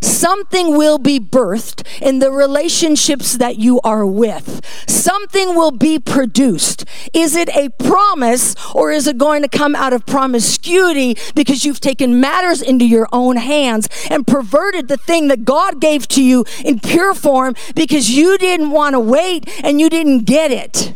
Something 0.01 0.77
will 0.77 0.99
be 0.99 1.19
birthed 1.19 1.87
in 2.01 2.19
the 2.19 2.31
relationships 2.31 3.37
that 3.37 3.59
you 3.59 3.81
are 3.83 4.07
with. 4.07 4.65
Something 4.89 5.55
will 5.55 5.71
be 5.71 5.99
produced. 5.99 6.85
Is 7.13 7.35
it 7.37 7.49
a 7.57 7.71
promise 7.71 8.55
or 8.75 8.91
is 8.91 9.07
it 9.07 9.19
going 9.19 9.43
to 9.43 9.49
come 9.49 9.75
out 9.75 9.93
of 9.93 10.07
promiscuity 10.07 11.17
because 11.35 11.65
you've 11.65 11.81
taken 11.81 12.21
matters 12.21 12.63
into 12.63 12.87
your 12.87 13.09
own 13.13 13.37
hands 13.37 13.89
and 14.11 14.27
perverted 14.27 14.89
the 14.89 14.97
thing 14.97 15.29
that 15.29 15.45
God 15.45 15.81
gave 15.81 16.07
to 16.09 16.23
you 16.23 16.45
in 16.65 16.81
pure 16.81 17.15
form 17.15 17.55
because 17.75 18.11
you 18.11 18.39
didn't 18.39 18.71
want 18.71 18.95
to 18.95 19.01
wait 19.01 19.49
and 19.65 19.81
you 19.81 19.89
didn't 19.89 20.25
get 20.25 20.51
it? 20.51 20.95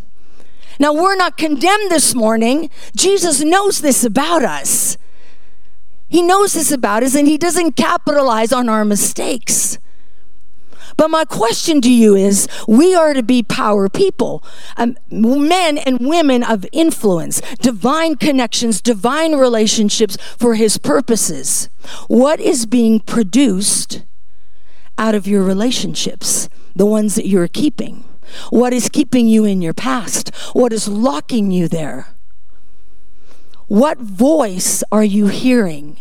Now, 0.78 0.92
we're 0.92 1.16
not 1.16 1.38
condemned 1.38 1.90
this 1.90 2.14
morning. 2.14 2.70
Jesus 2.94 3.40
knows 3.40 3.80
this 3.80 4.04
about 4.04 4.44
us. 4.44 4.98
He 6.08 6.22
knows 6.22 6.54
this 6.54 6.70
about 6.70 7.02
us 7.02 7.14
and 7.14 7.26
he 7.26 7.38
doesn't 7.38 7.72
capitalize 7.72 8.52
on 8.52 8.68
our 8.68 8.84
mistakes. 8.84 9.78
But 10.96 11.10
my 11.10 11.24
question 11.24 11.80
to 11.82 11.92
you 11.92 12.14
is 12.14 12.48
we 12.66 12.94
are 12.94 13.12
to 13.12 13.22
be 13.22 13.42
power 13.42 13.88
people, 13.88 14.42
um, 14.76 14.96
men 15.10 15.76
and 15.78 16.00
women 16.00 16.42
of 16.42 16.64
influence, 16.72 17.42
divine 17.60 18.16
connections, 18.16 18.80
divine 18.80 19.34
relationships 19.34 20.16
for 20.38 20.54
his 20.54 20.78
purposes. 20.78 21.68
What 22.08 22.40
is 22.40 22.64
being 22.64 23.00
produced 23.00 24.04
out 24.96 25.14
of 25.14 25.26
your 25.26 25.42
relationships, 25.42 26.48
the 26.74 26.86
ones 26.86 27.14
that 27.16 27.26
you're 27.26 27.48
keeping? 27.48 28.04
What 28.48 28.72
is 28.72 28.88
keeping 28.88 29.28
you 29.28 29.44
in 29.44 29.60
your 29.60 29.74
past? 29.74 30.34
What 30.54 30.72
is 30.72 30.88
locking 30.88 31.50
you 31.50 31.68
there? 31.68 32.08
What 33.66 33.98
voice 33.98 34.84
are 34.92 35.04
you 35.04 35.26
hearing 35.26 35.98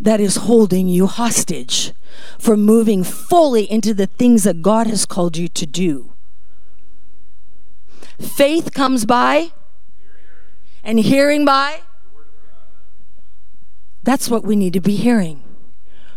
that 0.00 0.20
is 0.20 0.36
holding 0.36 0.86
you 0.86 1.06
hostage 1.06 1.92
from 2.38 2.62
moving 2.62 3.02
fully 3.02 3.70
into 3.70 3.92
the 3.92 4.06
things 4.06 4.44
that 4.44 4.62
God 4.62 4.86
has 4.86 5.04
called 5.04 5.36
you 5.36 5.48
to 5.48 5.66
do? 5.66 6.12
Faith 8.20 8.72
comes 8.72 9.04
by 9.04 9.52
and 10.84 11.00
hearing 11.00 11.44
by. 11.44 11.80
That's 14.04 14.28
what 14.28 14.44
we 14.44 14.54
need 14.54 14.74
to 14.74 14.80
be 14.80 14.96
hearing 14.96 15.42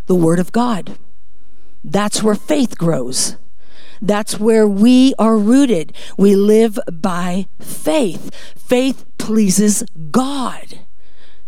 the 0.06 0.16
Word 0.16 0.40
of 0.40 0.52
God. 0.52 0.98
That's 1.84 2.22
where 2.22 2.36
faith 2.36 2.78
grows. 2.78 3.38
That's 4.02 4.40
where 4.40 4.68
we 4.68 5.14
are 5.18 5.38
rooted. 5.38 5.94
We 6.18 6.36
live 6.36 6.80
by 6.92 7.48
faith. 7.60 8.34
Faith 8.56 9.06
pleases 9.18 9.84
God. 10.12 10.80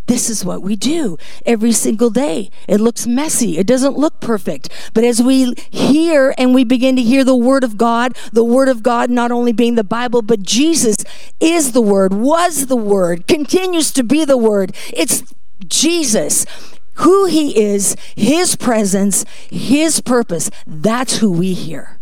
This 0.10 0.28
is 0.28 0.44
what 0.44 0.64
we 0.64 0.76
do 0.76 1.18
every 1.46 1.72
single 1.72 2.10
day. 2.10 2.50
It 2.68 2.82
looks 2.82 3.06
messy. 3.06 3.60
It 3.60 3.68
doesn't 3.68 3.96
look 3.96 4.20
perfect. 4.20 4.70
But 4.96 5.04
as 5.04 5.22
we 5.22 5.54
hear 5.70 6.34
and 6.36 6.56
we 6.56 6.64
begin 6.64 6.96
to 6.96 7.04
hear 7.04 7.24
the 7.24 7.36
Word 7.36 7.64
of 7.64 7.78
God, 7.78 8.18
the 8.34 8.44
Word 8.44 8.70
of 8.70 8.82
God 8.82 9.12
not 9.12 9.32
only 9.32 9.52
being 9.52 9.76
the 9.76 9.84
Bible, 9.84 10.24
but 10.24 10.42
Jesus 10.42 10.98
is 11.40 11.74
the 11.74 11.82
Word, 11.82 12.12
was 12.12 12.66
the 12.66 12.76
Word, 12.76 13.28
continues 13.28 13.92
to 13.92 14.04
be 14.04 14.26
the 14.26 14.36
Word. 14.36 14.76
It's 14.92 15.24
Jesus 15.68 16.48
who 16.96 17.26
he 17.26 17.58
is, 17.58 17.96
his 18.16 18.56
presence, 18.56 19.26
his 19.50 20.02
purpose. 20.02 20.50
That's 20.66 21.18
who 21.18 21.32
we 21.32 21.54
hear. 21.54 21.99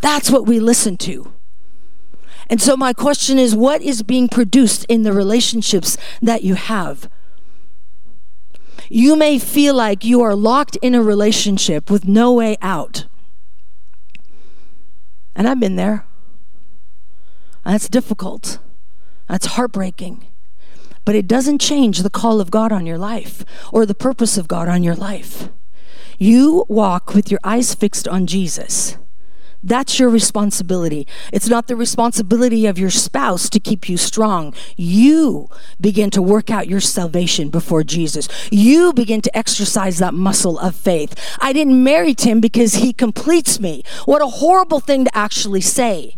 That's 0.00 0.30
what 0.30 0.46
we 0.46 0.60
listen 0.60 0.96
to. 0.98 1.32
And 2.50 2.62
so, 2.62 2.76
my 2.76 2.92
question 2.92 3.38
is 3.38 3.54
what 3.54 3.82
is 3.82 4.02
being 4.02 4.28
produced 4.28 4.86
in 4.88 5.02
the 5.02 5.12
relationships 5.12 5.96
that 6.22 6.42
you 6.42 6.54
have? 6.54 7.10
You 8.88 9.16
may 9.16 9.38
feel 9.38 9.74
like 9.74 10.04
you 10.04 10.22
are 10.22 10.34
locked 10.34 10.76
in 10.76 10.94
a 10.94 11.02
relationship 11.02 11.90
with 11.90 12.08
no 12.08 12.32
way 12.32 12.56
out. 12.62 13.06
And 15.36 15.46
I've 15.46 15.60
been 15.60 15.76
there. 15.76 16.06
That's 17.64 17.88
difficult. 17.88 18.58
That's 19.28 19.46
heartbreaking. 19.46 20.26
But 21.04 21.14
it 21.14 21.28
doesn't 21.28 21.60
change 21.60 21.98
the 21.98 22.10
call 22.10 22.40
of 22.40 22.50
God 22.50 22.72
on 22.72 22.86
your 22.86 22.98
life 22.98 23.44
or 23.72 23.84
the 23.84 23.94
purpose 23.94 24.38
of 24.38 24.48
God 24.48 24.68
on 24.68 24.82
your 24.82 24.94
life. 24.94 25.50
You 26.18 26.64
walk 26.68 27.14
with 27.14 27.30
your 27.30 27.40
eyes 27.44 27.74
fixed 27.74 28.08
on 28.08 28.26
Jesus. 28.26 28.96
That's 29.62 29.98
your 29.98 30.08
responsibility. 30.08 31.06
It's 31.32 31.48
not 31.48 31.66
the 31.66 31.76
responsibility 31.76 32.66
of 32.66 32.78
your 32.78 32.90
spouse 32.90 33.50
to 33.50 33.58
keep 33.58 33.88
you 33.88 33.96
strong. 33.96 34.54
You 34.76 35.48
begin 35.80 36.10
to 36.10 36.22
work 36.22 36.50
out 36.50 36.68
your 36.68 36.80
salvation 36.80 37.48
before 37.48 37.82
Jesus. 37.82 38.28
You 38.50 38.92
begin 38.92 39.20
to 39.22 39.36
exercise 39.36 39.98
that 39.98 40.14
muscle 40.14 40.58
of 40.58 40.76
faith. 40.76 41.14
I 41.40 41.52
didn't 41.52 41.82
marry 41.82 42.14
Tim 42.14 42.40
because 42.40 42.74
he 42.74 42.92
completes 42.92 43.58
me. 43.58 43.82
What 44.04 44.22
a 44.22 44.26
horrible 44.26 44.80
thing 44.80 45.04
to 45.06 45.16
actually 45.16 45.62
say 45.62 46.16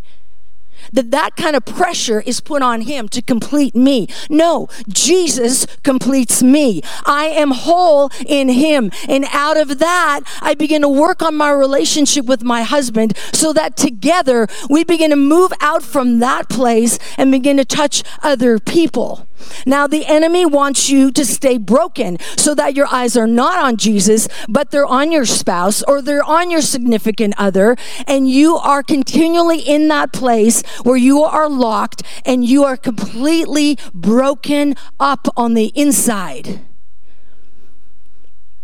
that 0.92 1.10
that 1.10 1.36
kind 1.36 1.56
of 1.56 1.64
pressure 1.64 2.20
is 2.20 2.40
put 2.40 2.62
on 2.62 2.82
him 2.82 3.08
to 3.08 3.22
complete 3.22 3.74
me. 3.74 4.08
No, 4.28 4.68
Jesus 4.88 5.66
completes 5.82 6.42
me. 6.42 6.82
I 7.06 7.26
am 7.26 7.52
whole 7.52 8.10
in 8.26 8.48
him. 8.48 8.90
And 9.08 9.24
out 9.32 9.56
of 9.56 9.78
that, 9.78 10.20
I 10.40 10.54
begin 10.54 10.82
to 10.82 10.88
work 10.88 11.22
on 11.22 11.36
my 11.36 11.50
relationship 11.50 12.26
with 12.26 12.42
my 12.42 12.62
husband 12.62 13.16
so 13.32 13.52
that 13.52 13.76
together 13.76 14.46
we 14.68 14.84
begin 14.84 15.10
to 15.10 15.16
move 15.16 15.52
out 15.60 15.82
from 15.82 16.18
that 16.20 16.48
place 16.48 16.98
and 17.16 17.30
begin 17.30 17.56
to 17.56 17.64
touch 17.64 18.02
other 18.22 18.58
people. 18.58 19.26
Now, 19.66 19.86
the 19.86 20.06
enemy 20.06 20.46
wants 20.46 20.88
you 20.88 21.10
to 21.12 21.24
stay 21.24 21.58
broken 21.58 22.18
so 22.36 22.54
that 22.54 22.74
your 22.74 22.86
eyes 22.86 23.16
are 23.16 23.26
not 23.26 23.58
on 23.58 23.76
Jesus, 23.76 24.28
but 24.48 24.70
they're 24.70 24.86
on 24.86 25.12
your 25.12 25.24
spouse 25.24 25.82
or 25.82 26.02
they're 26.02 26.24
on 26.24 26.50
your 26.50 26.62
significant 26.62 27.34
other, 27.38 27.76
and 28.06 28.28
you 28.28 28.56
are 28.56 28.82
continually 28.82 29.60
in 29.60 29.88
that 29.88 30.12
place 30.12 30.62
where 30.82 30.96
you 30.96 31.22
are 31.22 31.48
locked 31.48 32.02
and 32.24 32.44
you 32.44 32.64
are 32.64 32.76
completely 32.76 33.78
broken 33.94 34.74
up 34.98 35.28
on 35.36 35.54
the 35.54 35.72
inside. 35.74 36.60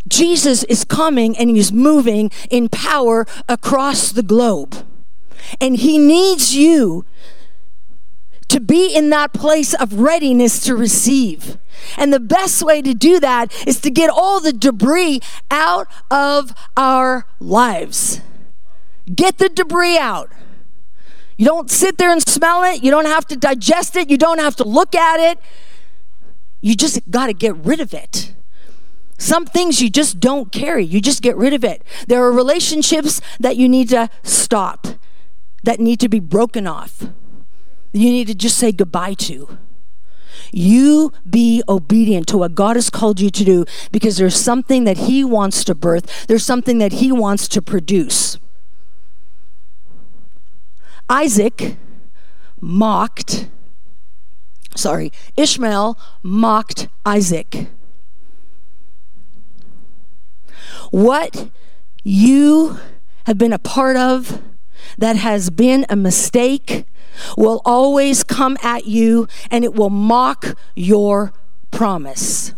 Jesus 0.09 0.63
is 0.65 0.85
coming 0.85 1.37
and 1.37 1.51
he's 1.51 1.73
moving 1.73 2.31
in 2.51 2.69
power 2.69 3.27
across 3.49 4.13
the 4.13 4.23
globe. 4.23 4.87
And 5.61 5.77
He 5.77 5.99
needs 5.99 6.55
you 6.55 7.05
to 8.57 8.61
be 8.61 8.97
in 8.97 9.11
that 9.11 9.35
place 9.35 9.75
of 9.75 10.01
readiness 10.01 10.65
to 10.65 10.75
receive. 10.75 11.59
And 11.99 12.11
the 12.11 12.19
best 12.19 12.63
way 12.63 12.81
to 12.81 12.95
do 12.95 13.21
that 13.21 13.53
is 13.69 13.81
to 13.81 13.91
get 13.91 14.09
all 14.09 14.41
the 14.41 14.51
debris 14.51 15.21
out 15.51 15.87
of 16.11 16.55
our 16.75 17.27
lives. 17.39 18.23
Get 19.15 19.37
the 19.37 19.51
debris 19.51 19.99
out. 19.99 20.33
You 21.37 21.45
don't 21.45 21.71
sit 21.71 21.99
there 21.99 22.11
and 22.11 22.23
smell 22.23 22.63
it. 22.65 22.83
You 22.83 22.91
don't 22.91 23.05
have 23.05 23.27
to 23.27 23.37
digest 23.37 23.95
it. 23.95 24.09
You 24.09 24.17
don't 24.17 24.39
have 24.39 24.57
to 24.57 24.65
look 24.65 24.95
at 24.95 25.21
it. 25.21 25.39
You 26.63 26.75
just 26.75 27.11
got 27.11 27.27
to 27.27 27.35
get 27.35 27.55
rid 27.57 27.81
of 27.81 27.93
it. 27.93 28.33
Some 29.19 29.45
things 29.45 29.83
you 29.83 29.91
just 29.91 30.19
don't 30.19 30.51
carry, 30.51 30.85
you 30.85 31.03
just 31.03 31.21
get 31.21 31.37
rid 31.37 31.53
of 31.53 31.63
it. 31.63 31.83
There 32.07 32.23
are 32.25 32.33
relationships 32.33 33.21
that 33.39 33.59
you 33.59 33.69
need 33.69 33.91
to 33.91 34.09
stop, 34.23 34.87
that 35.63 35.79
need 35.79 36.01
to 36.01 36.09
be 36.09 36.21
broken 36.21 36.67
off. 36.67 37.03
You 37.97 38.11
need 38.11 38.27
to 38.27 38.35
just 38.35 38.59
say 38.59 38.73
goodbye 38.73 39.15
to. 39.15 39.57
You 40.53 41.13
be 41.29 41.63
obedient 41.67 42.29
to 42.29 42.37
what 42.37 42.55
God 42.55 42.77
has 42.77 42.91
called 42.91 43.21
you 43.21 43.31
to 43.31 43.45
do 43.45 43.65
because 43.91 44.19
there's 44.19 44.37
something 44.37 44.85
that 44.85 44.99
He 44.99 45.25
wants 45.25 45.65
to 45.65 45.75
birth, 45.75 46.27
there's 46.27 46.45
something 46.45 46.77
that 46.79 46.95
He 46.95 47.11
wants 47.11 47.49
to 47.49 47.63
produce. 47.63 48.39
Isaac 51.09 51.77
mocked, 52.61 53.49
sorry, 54.75 55.11
Ishmael 55.37 55.99
mocked 56.23 56.89
Isaac. 57.07 57.69
What 60.91 61.49
you 62.05 62.79
have 63.25 63.39
been 63.39 63.55
a 63.55 63.59
part 63.59 63.97
of 63.97 64.43
that 64.99 65.17
has 65.17 65.51
been 65.51 65.87
a 65.89 65.97
mistake 65.97 66.85
will 67.37 67.63
always 67.65 68.23
come 68.23 68.57
at 68.63 68.87
you 68.87 69.27
and 69.51 69.65
it 69.65 69.75
will 69.75 69.91
mock 69.91 70.57
your 70.75 71.33
promise. 71.71 72.55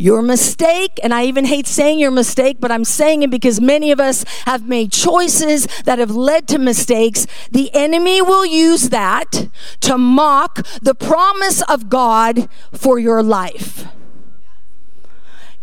Your 0.00 0.22
mistake, 0.22 1.00
and 1.02 1.12
I 1.12 1.24
even 1.24 1.44
hate 1.44 1.66
saying 1.66 1.98
your 1.98 2.12
mistake, 2.12 2.58
but 2.60 2.70
I'm 2.70 2.84
saying 2.84 3.24
it 3.24 3.30
because 3.30 3.60
many 3.60 3.90
of 3.90 3.98
us 3.98 4.24
have 4.46 4.68
made 4.68 4.92
choices 4.92 5.66
that 5.84 5.98
have 5.98 6.12
led 6.12 6.46
to 6.48 6.58
mistakes. 6.58 7.26
The 7.50 7.74
enemy 7.74 8.22
will 8.22 8.46
use 8.46 8.90
that 8.90 9.48
to 9.80 9.98
mock 9.98 10.64
the 10.80 10.94
promise 10.94 11.62
of 11.62 11.88
God 11.88 12.48
for 12.72 13.00
your 13.00 13.24
life. 13.24 13.86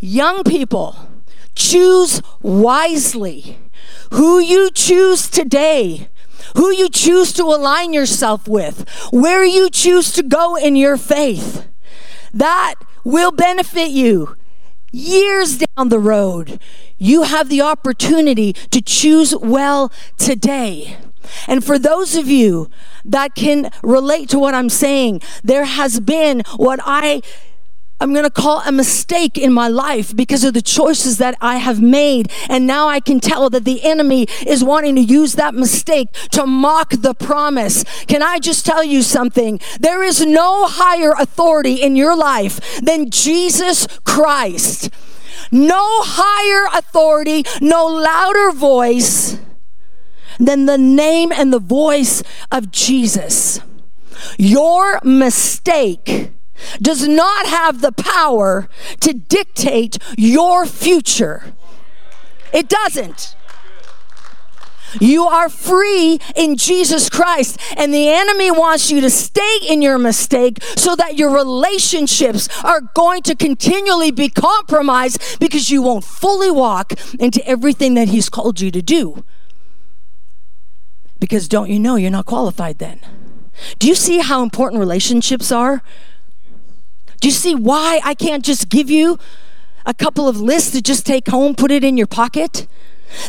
Young 0.01 0.43
people, 0.43 0.97
choose 1.55 2.21
wisely. 2.41 3.57
Who 4.11 4.39
you 4.39 4.69
choose 4.71 5.29
today 5.29 6.09
who 6.55 6.71
you 6.71 6.89
choose 6.89 7.33
to 7.33 7.43
align 7.43 7.93
yourself 7.93 8.47
with, 8.47 8.88
where 9.11 9.43
you 9.43 9.69
choose 9.69 10.11
to 10.13 10.23
go 10.23 10.55
in 10.55 10.75
your 10.75 10.97
faith. 10.97 11.67
That 12.33 12.75
will 13.03 13.31
benefit 13.31 13.89
you 13.89 14.38
years 14.91 15.57
down 15.57 15.89
the 15.89 15.99
road. 15.99 16.59
You 16.97 17.23
have 17.23 17.49
the 17.49 17.61
opportunity 17.61 18.53
to 18.53 18.81
choose 18.81 19.36
well 19.36 19.91
today. 20.17 20.97
And 21.47 21.63
for 21.63 21.77
those 21.77 22.15
of 22.15 22.27
you 22.27 22.69
that 23.03 23.36
can 23.36 23.69
relate 23.83 24.29
to 24.29 24.39
what 24.39 24.53
I'm 24.53 24.69
saying, 24.69 25.21
there 25.43 25.65
has 25.65 25.99
been 25.99 26.43
what 26.55 26.79
I 26.86 27.21
I'm 27.99 28.11
going 28.11 28.25
to 28.25 28.29
call 28.29 28.61
a 28.65 28.71
mistake 28.71 29.37
in 29.37 29.53
my 29.53 29.69
life 29.69 30.15
because 30.15 30.43
of 30.43 30.53
the 30.53 30.61
choices 30.61 31.17
that 31.17 31.37
I 31.39 31.57
have 31.57 31.81
made. 31.81 32.29
And 32.49 32.67
now 32.67 32.89
I 32.89 32.99
can 32.99 33.21
tell 33.21 33.49
that 33.49 33.63
the 33.63 33.83
enemy 33.83 34.27
is 34.45 34.63
wanting 34.63 34.95
to 34.95 35.01
use 35.01 35.35
that 35.35 35.55
mistake 35.55 36.11
to 36.31 36.45
mock 36.45 36.89
the 36.89 37.13
promise. 37.13 37.83
Can 38.05 38.21
I 38.21 38.39
just 38.39 38.65
tell 38.65 38.83
you 38.83 39.01
something? 39.01 39.61
There 39.79 40.03
is 40.03 40.25
no 40.25 40.67
higher 40.67 41.13
authority 41.17 41.75
in 41.75 41.95
your 41.95 42.17
life 42.17 42.81
than 42.81 43.09
Jesus 43.09 43.87
Christ. 44.03 44.89
No 45.51 46.01
higher 46.03 46.77
authority, 46.77 47.45
no 47.61 47.85
louder 47.85 48.51
voice 48.51 49.39
than 50.37 50.65
the 50.65 50.77
name 50.77 51.31
and 51.31 51.53
the 51.53 51.59
voice 51.59 52.23
of 52.51 52.71
Jesus. 52.71 53.61
Your 54.37 54.99
mistake 55.03 56.34
does 56.82 57.07
not 57.07 57.45
have 57.45 57.82
the 57.82 57.91
power 57.91 58.68
to 59.01 59.13
dictate 59.13 59.97
your 60.18 60.66
future. 60.66 61.53
It 62.53 62.70
doesn't. 62.70 63.36
You 64.99 65.26
are 65.26 65.49
free 65.49 66.20
in 66.36 66.55
Jesus 66.55 67.09
Christ. 67.09 67.59
And 67.76 67.93
the 67.93 68.09
enemy 68.09 68.51
wants 68.51 68.91
you 68.91 69.01
to 69.01 69.09
stay 69.09 69.59
in 69.68 69.82
your 69.82 69.97
mistake 69.97 70.63
so 70.76 70.95
that 70.95 71.18
your 71.18 71.34
relationships 71.34 72.47
are 72.63 72.82
going 72.93 73.22
to 73.24 73.36
continually 73.36 74.11
be 74.11 74.30
compromised 74.30 75.39
because 75.39 75.70
you 75.70 75.82
won't 75.82 76.03
fully 76.03 76.51
walk 76.51 76.93
into 77.20 77.45
everything 77.47 77.93
that 77.95 78.09
he's 78.09 78.30
called 78.30 78.61
you 78.61 78.72
to 78.72 78.82
do. 78.82 79.24
Because 81.20 81.47
don't 81.47 81.70
you 81.70 81.80
know 81.80 81.95
you're 81.95 82.11
not 82.11 82.26
qualified 82.26 82.78
then? 82.78 82.99
Do 83.80 83.88
you 83.88 83.95
see 83.95 84.20
how 84.20 84.43
important 84.43 84.80
relationships 84.80 85.51
are? 85.51 85.82
Do 87.26 87.30
you 87.30 87.34
see 87.34 87.55
why 87.55 88.01
I 88.03 88.13
can't 88.13 88.45
just 88.45 88.69
give 88.69 88.88
you 88.88 89.17
a 89.84 89.95
couple 89.95 90.28
of 90.28 90.39
lists 90.39 90.69
to 90.73 90.80
just 90.80 91.07
take 91.07 91.28
home, 91.28 91.55
put 91.55 91.71
it 91.71 91.84
in 91.84 91.97
your 91.97 92.05
pocket? 92.05 92.67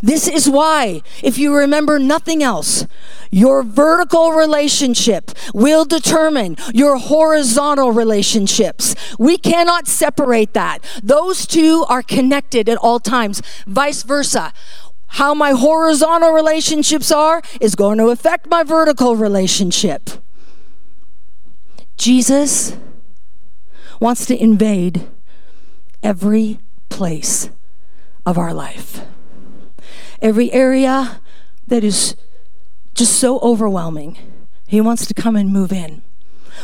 This 0.03 0.29
is 0.29 0.51
why, 0.51 1.01
if 1.23 1.39
you 1.39 1.57
remember 1.57 1.99
nothing 1.99 2.43
else, 2.43 2.87
your 3.31 3.63
vertical 3.63 4.33
relationship 4.33 5.31
will 5.55 5.87
determine 5.87 6.59
your 6.75 6.99
horizontal 6.99 7.91
relationships. 7.91 8.95
We 9.19 9.39
cannot 9.39 9.87
separate 9.87 10.53
that. 10.53 10.81
Those 11.03 11.47
two 11.47 11.87
are 11.89 12.03
connected 12.03 12.69
at 12.69 12.77
all 12.77 13.01
times, 13.01 13.41
vice 13.67 14.03
versa. 14.03 14.53
How 15.07 15.33
my 15.33 15.53
horizontal 15.53 16.33
relationships 16.33 17.11
are 17.11 17.41
is 17.63 17.75
going 17.75 17.97
to 17.97 18.09
affect 18.09 18.47
my 18.51 18.63
vertical 18.63 19.17
relationship. 19.17 20.11
Jesus 21.97 22.77
wants 24.01 24.27
to 24.27 24.41
invade 24.41 25.09
every 26.03 26.59
place 26.89 27.51
of 28.25 28.39
our 28.39 28.53
life. 28.53 29.01
Every 30.21 30.53
area 30.53 31.21
that 31.67 31.85
is 31.85 32.17
just 32.95 33.19
so 33.19 33.39
overwhelming, 33.41 34.17
He 34.67 34.81
wants 34.81 35.07
to 35.07 35.15
come 35.15 35.37
and 35.37 35.53
move 35.53 35.73
in. 35.73 36.03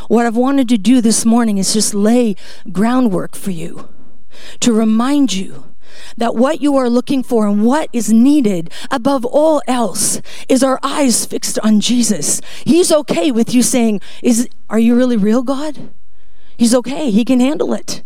What 0.09 0.27
I've 0.27 0.37
wanted 0.37 0.69
to 0.71 0.79
do 0.79 1.01
this 1.01 1.25
morning 1.25 1.59
is 1.59 1.75
just 1.75 1.95
lay 1.95 2.35
groundwork 2.71 3.37
for 3.37 3.51
you 3.51 3.89
to 4.61 4.73
remind 4.73 5.35
you 5.35 5.65
that 6.17 6.35
what 6.35 6.63
you 6.63 6.77
are 6.77 6.89
looking 6.89 7.23
for 7.23 7.47
and 7.47 7.65
what 7.65 7.91
is 7.93 8.13
needed 8.13 8.71
above 8.91 9.25
all 9.27 9.61
else 9.67 10.23
is 10.49 10.63
our 10.63 10.79
eyes 10.83 11.27
fixed 11.27 11.59
on 11.59 11.81
Jesus. 11.81 12.41
He's 12.65 12.91
okay 12.91 13.31
with 13.31 13.53
you 13.53 13.63
saying, 13.63 14.01
"Is 14.23 14.49
are 14.71 14.79
you 14.79 14.97
really 14.97 15.19
real, 15.19 15.43
God?" 15.43 15.91
He's 16.63 16.77
okay. 16.77 17.11
He 17.11 17.25
can 17.25 17.41
handle 17.41 17.75
it. 17.75 18.05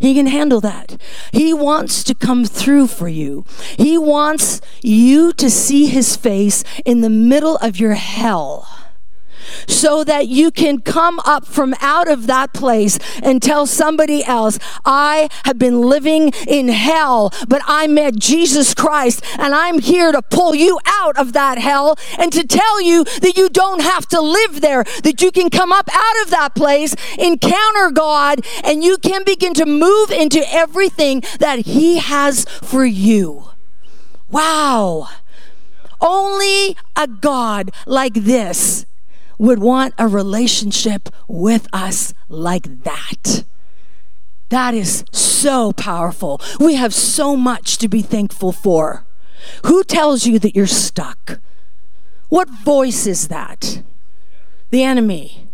He 0.00 0.12
can 0.12 0.26
handle 0.26 0.60
that. 0.60 1.00
He 1.30 1.54
wants 1.54 2.02
to 2.02 2.16
come 2.16 2.44
through 2.44 2.88
for 2.88 3.06
you. 3.06 3.44
He 3.76 3.96
wants 3.96 4.60
you 4.82 5.32
to 5.34 5.48
see 5.48 5.86
his 5.86 6.16
face 6.16 6.64
in 6.84 7.02
the 7.02 7.08
middle 7.08 7.58
of 7.58 7.78
your 7.78 7.94
hell 7.94 8.81
so 9.66 10.04
that 10.04 10.28
you 10.28 10.50
can 10.50 10.80
come 10.80 11.20
up 11.20 11.46
from 11.46 11.74
out 11.80 12.08
of 12.08 12.26
that 12.26 12.52
place 12.52 12.98
and 13.22 13.42
tell 13.42 13.66
somebody 13.66 14.24
else, 14.24 14.58
I 14.84 15.28
have 15.44 15.58
been 15.58 15.80
living 15.80 16.32
in 16.46 16.68
hell, 16.68 17.32
but 17.48 17.62
I 17.66 17.86
met 17.86 18.16
Jesus 18.16 18.74
Christ 18.74 19.22
and 19.38 19.54
I'm 19.54 19.78
here 19.78 20.12
to 20.12 20.22
pull 20.22 20.54
you 20.54 20.78
out 20.86 21.18
of 21.18 21.32
that 21.32 21.58
hell 21.58 21.96
and 22.18 22.32
to 22.32 22.46
tell 22.46 22.80
you 22.80 23.04
that 23.04 23.36
you 23.36 23.48
don't 23.48 23.82
have 23.82 24.06
to 24.08 24.20
live 24.20 24.60
there, 24.60 24.84
that 25.02 25.22
you 25.22 25.30
can 25.30 25.50
come 25.50 25.72
up 25.72 25.88
out 25.92 26.22
of 26.22 26.30
that 26.30 26.54
place, 26.54 26.94
encounter 27.18 27.90
God, 27.90 28.44
and 28.64 28.82
you 28.82 28.98
can 28.98 29.24
begin 29.24 29.54
to 29.54 29.66
move 29.66 30.10
into 30.10 30.42
everything 30.52 31.22
that 31.38 31.60
He 31.66 31.98
has 31.98 32.44
for 32.62 32.84
you. 32.84 33.50
Wow. 34.30 35.08
Only 36.00 36.76
a 36.96 37.06
God 37.06 37.70
like 37.86 38.14
this 38.14 38.86
would 39.42 39.58
want 39.58 39.92
a 39.98 40.06
relationship 40.06 41.08
with 41.26 41.66
us 41.72 42.14
like 42.28 42.84
that. 42.84 43.44
That 44.50 44.72
is 44.72 45.04
so 45.10 45.72
powerful. 45.72 46.40
We 46.60 46.76
have 46.76 46.94
so 46.94 47.36
much 47.36 47.76
to 47.78 47.88
be 47.88 48.02
thankful 48.02 48.52
for. 48.52 49.04
Who 49.66 49.82
tells 49.82 50.26
you 50.26 50.38
that 50.38 50.54
you're 50.54 50.68
stuck? 50.68 51.40
What 52.28 52.48
voice 52.50 53.06
is 53.06 53.28
that? 53.28 53.82
The 54.70 54.84
enemy. 54.84 55.48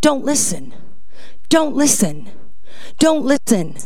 Don't 0.00 0.24
listen. 0.24 0.74
Don't 1.48 1.76
listen. 1.76 2.30
Don't 2.98 3.24
listen. 3.24 3.76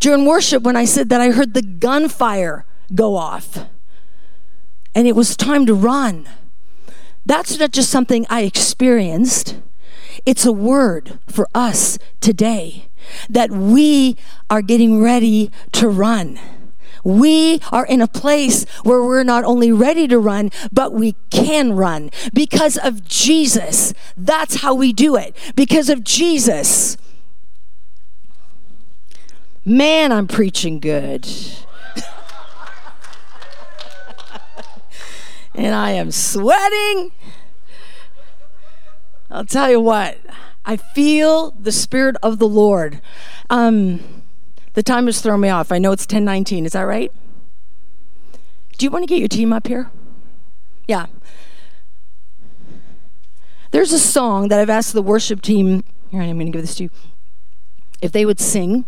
During 0.00 0.24
worship, 0.24 0.62
when 0.62 0.76
I 0.76 0.86
said 0.86 1.10
that, 1.10 1.20
I 1.20 1.30
heard 1.32 1.52
the 1.52 1.62
gunfire 1.62 2.64
go 2.94 3.14
off. 3.16 3.58
and 4.94 5.06
it 5.06 5.14
was 5.14 5.36
time 5.36 5.66
to 5.66 5.74
run. 5.74 6.26
That's 7.26 7.58
not 7.58 7.72
just 7.72 7.90
something 7.90 8.24
I 8.30 8.42
experienced, 8.42 9.56
it's 10.24 10.46
a 10.46 10.52
word 10.52 11.18
for 11.28 11.48
us 11.54 11.98
today 12.20 12.86
that 13.28 13.50
we 13.50 14.16
are 14.48 14.62
getting 14.62 15.02
ready 15.02 15.50
to 15.72 15.88
run. 15.88 16.38
We 17.04 17.60
are 17.70 17.86
in 17.86 18.00
a 18.00 18.08
place 18.08 18.64
where 18.82 19.02
we're 19.02 19.22
not 19.24 19.44
only 19.44 19.70
ready 19.70 20.08
to 20.08 20.18
run, 20.18 20.50
but 20.72 20.92
we 20.92 21.14
can 21.30 21.72
run 21.72 22.10
because 22.32 22.76
of 22.76 23.06
Jesus. 23.06 23.92
That's 24.16 24.56
how 24.56 24.74
we 24.74 24.92
do 24.92 25.16
it. 25.16 25.36
Because 25.54 25.88
of 25.88 26.02
Jesus. 26.02 26.96
Man, 29.64 30.10
I'm 30.12 30.26
preaching 30.26 30.80
good. 30.80 31.28
And 35.56 35.74
I 35.74 35.92
am 35.92 36.10
sweating. 36.10 37.12
I'll 39.30 39.44
tell 39.44 39.70
you 39.70 39.80
what, 39.80 40.18
I 40.64 40.76
feel 40.76 41.50
the 41.52 41.72
Spirit 41.72 42.16
of 42.22 42.38
the 42.38 42.46
Lord. 42.46 43.00
Um, 43.50 44.22
the 44.74 44.82
time 44.82 45.06
has 45.06 45.20
thrown 45.20 45.40
me 45.40 45.48
off. 45.48 45.72
I 45.72 45.78
know 45.78 45.92
it's 45.92 46.04
1019. 46.04 46.66
Is 46.66 46.72
that 46.72 46.82
right? 46.82 47.10
Do 48.78 48.84
you 48.84 48.90
want 48.90 49.02
to 49.02 49.06
get 49.06 49.18
your 49.18 49.28
team 49.28 49.52
up 49.52 49.66
here? 49.66 49.90
Yeah. 50.86 51.06
There's 53.70 53.92
a 53.92 53.98
song 53.98 54.48
that 54.48 54.60
I've 54.60 54.70
asked 54.70 54.92
the 54.92 55.02
worship 55.02 55.42
team, 55.42 55.82
here 56.10 56.22
I'm 56.22 56.36
going 56.36 56.46
to 56.46 56.52
give 56.52 56.62
this 56.62 56.76
to 56.76 56.84
you, 56.84 56.90
if 58.00 58.12
they 58.12 58.24
would 58.24 58.38
sing. 58.38 58.84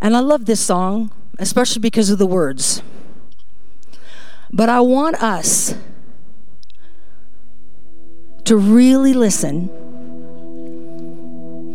And 0.00 0.16
I 0.16 0.20
love 0.20 0.46
this 0.46 0.60
song, 0.60 1.12
especially 1.38 1.80
because 1.80 2.10
of 2.10 2.18
the 2.18 2.26
words. 2.26 2.82
But 4.52 4.68
I 4.68 4.80
want 4.80 5.22
us 5.22 5.74
to 8.44 8.56
really 8.56 9.14
listen. 9.14 9.70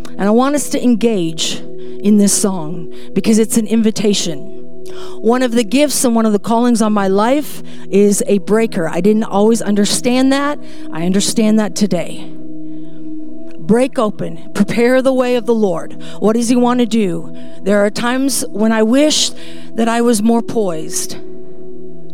And 0.09 0.21
I 0.21 0.31
want 0.31 0.55
us 0.55 0.69
to 0.69 0.83
engage 0.83 1.55
in 1.55 2.17
this 2.17 2.39
song 2.39 2.93
because 3.13 3.39
it's 3.39 3.57
an 3.57 3.67
invitation. 3.67 4.55
One 5.21 5.41
of 5.41 5.51
the 5.51 5.63
gifts 5.63 6.03
and 6.03 6.15
one 6.15 6.25
of 6.25 6.33
the 6.33 6.39
callings 6.39 6.81
on 6.81 6.93
my 6.93 7.07
life 7.07 7.61
is 7.89 8.23
a 8.27 8.37
breaker. 8.39 8.87
I 8.87 9.01
didn't 9.01 9.25
always 9.25 9.61
understand 9.61 10.31
that. 10.31 10.59
I 10.91 11.05
understand 11.05 11.59
that 11.59 11.75
today. 11.75 12.33
Break 13.67 13.99
open, 13.99 14.51
prepare 14.53 15.01
the 15.01 15.13
way 15.13 15.35
of 15.35 15.45
the 15.45 15.53
Lord. 15.53 16.01
What 16.19 16.37
does 16.37 16.47
He 16.47 16.55
want 16.55 16.79
to 16.79 16.85
do? 16.85 17.35
There 17.61 17.85
are 17.85 17.89
times 17.89 18.45
when 18.47 18.71
I 18.71 18.81
wish 18.81 19.29
that 19.75 19.89
I 19.89 19.99
was 20.01 20.23
more 20.23 20.41
poised. 20.41 21.17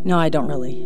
No, 0.04 0.18
I 0.18 0.30
don't 0.30 0.48
really. 0.48 0.86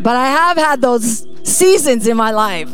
But 0.00 0.16
I 0.16 0.26
have 0.26 0.58
had 0.58 0.82
those 0.82 1.26
seasons 1.44 2.06
in 2.06 2.16
my 2.16 2.30
life. 2.30 2.70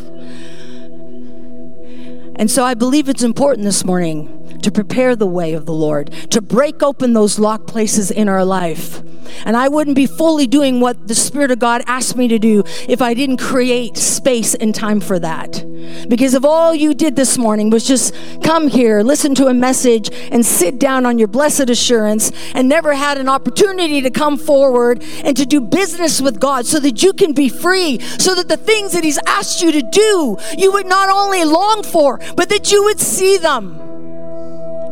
And 2.36 2.50
so 2.50 2.64
I 2.64 2.74
believe 2.74 3.08
it's 3.08 3.22
important 3.22 3.64
this 3.64 3.84
morning 3.84 4.43
to 4.64 4.72
prepare 4.72 5.14
the 5.14 5.26
way 5.26 5.52
of 5.52 5.66
the 5.66 5.74
Lord, 5.74 6.10
to 6.30 6.40
break 6.40 6.82
open 6.82 7.12
those 7.12 7.38
locked 7.38 7.66
places 7.66 8.10
in 8.10 8.30
our 8.30 8.46
life. 8.46 9.02
And 9.44 9.56
I 9.56 9.68
wouldn't 9.68 9.94
be 9.94 10.06
fully 10.06 10.46
doing 10.46 10.80
what 10.80 11.06
the 11.06 11.14
Spirit 11.14 11.50
of 11.50 11.58
God 11.58 11.82
asked 11.86 12.16
me 12.16 12.28
to 12.28 12.38
do 12.38 12.62
if 12.88 13.02
I 13.02 13.12
didn't 13.12 13.36
create 13.36 13.98
space 13.98 14.54
and 14.54 14.74
time 14.74 15.00
for 15.00 15.18
that. 15.18 15.62
Because 16.08 16.32
if 16.32 16.44
all 16.44 16.74
you 16.74 16.94
did 16.94 17.14
this 17.14 17.36
morning 17.36 17.68
was 17.68 17.86
just 17.86 18.14
come 18.42 18.68
here, 18.68 19.02
listen 19.02 19.34
to 19.34 19.48
a 19.48 19.54
message, 19.54 20.08
and 20.32 20.44
sit 20.46 20.78
down 20.78 21.04
on 21.04 21.18
your 21.18 21.28
blessed 21.28 21.68
assurance, 21.68 22.32
and 22.54 22.66
never 22.66 22.94
had 22.94 23.18
an 23.18 23.28
opportunity 23.28 24.00
to 24.00 24.10
come 24.10 24.38
forward 24.38 25.02
and 25.24 25.36
to 25.36 25.44
do 25.44 25.60
business 25.60 26.22
with 26.22 26.40
God 26.40 26.64
so 26.64 26.80
that 26.80 27.02
you 27.02 27.12
can 27.12 27.34
be 27.34 27.50
free, 27.50 27.98
so 28.18 28.34
that 28.34 28.48
the 28.48 28.56
things 28.56 28.92
that 28.92 29.04
He's 29.04 29.18
asked 29.26 29.62
you 29.62 29.72
to 29.72 29.82
do, 29.82 30.38
you 30.56 30.72
would 30.72 30.86
not 30.86 31.10
only 31.10 31.44
long 31.44 31.82
for, 31.82 32.18
but 32.34 32.48
that 32.48 32.72
you 32.72 32.82
would 32.84 32.98
see 32.98 33.36
them. 33.36 33.93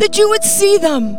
That 0.03 0.18
you 0.18 0.28
would 0.30 0.42
see 0.42 0.78
them. 0.78 1.16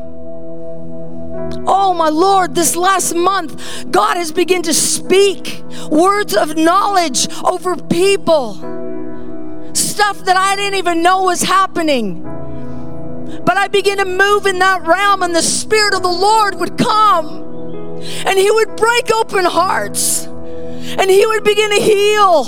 Oh, 1.65 1.93
my 1.93 2.09
Lord, 2.09 2.53
this 2.53 2.75
last 2.75 3.15
month, 3.15 3.89
God 3.89 4.17
has 4.17 4.33
begun 4.33 4.61
to 4.63 4.73
speak 4.73 5.63
words 5.89 6.35
of 6.35 6.57
knowledge 6.57 7.29
over 7.45 7.77
people. 7.77 8.55
Stuff 9.73 10.25
that 10.25 10.35
I 10.35 10.57
didn't 10.57 10.75
even 10.75 11.01
know 11.01 11.23
was 11.23 11.43
happening. 11.43 12.23
But 13.45 13.55
I 13.55 13.69
began 13.69 13.99
to 13.99 14.05
move 14.05 14.45
in 14.47 14.59
that 14.59 14.85
realm, 14.85 15.23
and 15.23 15.33
the 15.33 15.41
Spirit 15.41 15.93
of 15.93 16.03
the 16.03 16.09
Lord 16.09 16.59
would 16.59 16.77
come 16.77 18.01
and 18.25 18.37
He 18.37 18.51
would 18.51 18.75
break 18.75 19.13
open 19.13 19.45
hearts 19.45 20.27
and 20.83 21.09
He 21.09 21.25
would 21.25 21.43
begin 21.43 21.69
to 21.71 21.81
heal. 21.81 22.43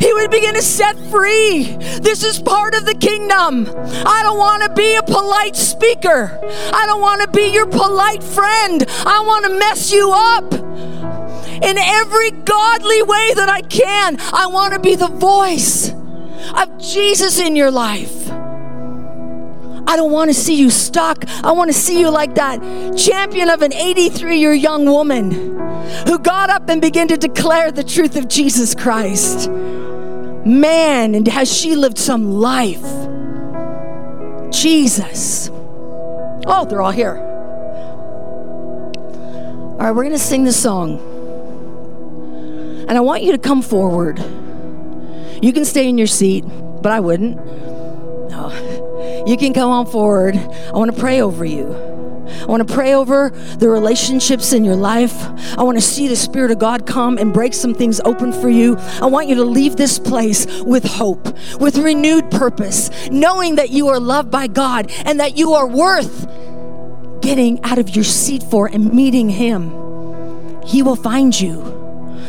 He 0.00 0.12
would 0.12 0.30
begin 0.30 0.54
to 0.54 0.62
set 0.62 0.96
free. 1.10 1.64
This 2.00 2.24
is 2.24 2.40
part 2.40 2.74
of 2.74 2.84
the 2.84 2.94
kingdom. 2.94 3.66
I 4.06 4.22
don't 4.22 4.38
want 4.38 4.62
to 4.62 4.72
be 4.74 4.94
a 4.94 5.02
polite 5.02 5.56
speaker. 5.56 6.38
I 6.72 6.86
don't 6.86 7.00
want 7.00 7.22
to 7.22 7.28
be 7.28 7.48
your 7.52 7.66
polite 7.66 8.22
friend. 8.22 8.84
I 9.04 9.22
want 9.26 9.44
to 9.46 9.58
mess 9.58 9.92
you 9.92 10.12
up 10.12 10.52
in 10.52 11.78
every 11.78 12.30
godly 12.30 13.02
way 13.02 13.32
that 13.34 13.48
I 13.48 13.62
can. 13.62 14.18
I 14.32 14.46
want 14.46 14.74
to 14.74 14.80
be 14.80 14.94
the 14.94 15.08
voice 15.08 15.90
of 16.54 16.78
Jesus 16.78 17.38
in 17.40 17.56
your 17.56 17.70
life. 17.70 18.25
I 19.86 19.96
don't 19.96 20.10
want 20.10 20.30
to 20.30 20.34
see 20.34 20.54
you 20.54 20.70
stuck. 20.70 21.24
I 21.44 21.52
want 21.52 21.70
to 21.70 21.76
see 21.76 22.00
you 22.00 22.10
like 22.10 22.34
that 22.34 22.60
champion 22.96 23.48
of 23.50 23.62
an 23.62 23.72
83 23.72 24.38
year 24.38 24.52
young 24.52 24.84
woman 24.86 25.30
who 26.06 26.18
got 26.18 26.50
up 26.50 26.68
and 26.68 26.80
began 26.80 27.08
to 27.08 27.16
declare 27.16 27.70
the 27.70 27.84
truth 27.84 28.16
of 28.16 28.28
Jesus 28.28 28.74
Christ. 28.74 29.48
Man, 29.48 31.14
and 31.14 31.26
has 31.28 31.52
she 31.52 31.76
lived 31.76 31.98
some 31.98 32.30
life? 32.30 32.82
Jesus. 34.52 35.50
Oh, 36.48 36.66
they're 36.68 36.82
all 36.82 36.92
here. 36.92 37.16
All 39.72 39.78
right, 39.78 39.90
we're 39.90 40.04
going 40.04 40.12
to 40.12 40.18
sing 40.18 40.44
this 40.44 40.60
song. 40.60 40.98
And 42.88 42.96
I 42.96 43.00
want 43.00 43.22
you 43.22 43.32
to 43.32 43.38
come 43.38 43.62
forward. 43.62 44.18
You 45.42 45.52
can 45.52 45.64
stay 45.64 45.88
in 45.88 45.98
your 45.98 46.06
seat, 46.06 46.44
but 46.82 46.92
I 46.92 47.00
wouldn't. 47.00 47.36
No. 48.30 48.75
You 49.26 49.36
can 49.36 49.52
come 49.52 49.70
on 49.70 49.86
forward. 49.86 50.36
I 50.36 50.72
want 50.72 50.94
to 50.94 51.00
pray 51.00 51.20
over 51.20 51.44
you. 51.44 51.96
I 52.26 52.44
want 52.46 52.66
to 52.66 52.74
pray 52.74 52.94
over 52.94 53.30
the 53.58 53.68
relationships 53.68 54.52
in 54.52 54.64
your 54.64 54.76
life. 54.76 55.14
I 55.58 55.62
want 55.62 55.76
to 55.78 55.82
see 55.82 56.08
the 56.08 56.16
Spirit 56.16 56.50
of 56.50 56.58
God 56.58 56.86
come 56.86 57.18
and 57.18 57.32
break 57.32 57.54
some 57.54 57.74
things 57.74 58.00
open 58.04 58.32
for 58.32 58.48
you. 58.48 58.76
I 59.00 59.06
want 59.06 59.28
you 59.28 59.34
to 59.36 59.44
leave 59.44 59.76
this 59.76 59.98
place 59.98 60.46
with 60.62 60.84
hope, 60.84 61.26
with 61.60 61.78
renewed 61.78 62.30
purpose, 62.30 62.90
knowing 63.10 63.56
that 63.56 63.70
you 63.70 63.88
are 63.88 64.00
loved 64.00 64.30
by 64.30 64.46
God 64.46 64.90
and 65.04 65.20
that 65.20 65.36
you 65.36 65.54
are 65.54 65.66
worth 65.66 66.26
getting 67.20 67.62
out 67.64 67.78
of 67.78 67.94
your 67.94 68.04
seat 68.04 68.42
for 68.42 68.66
and 68.66 68.92
meeting 68.92 69.28
Him. 69.28 70.62
He 70.64 70.82
will 70.82 70.96
find 70.96 71.38
you. 71.38 71.85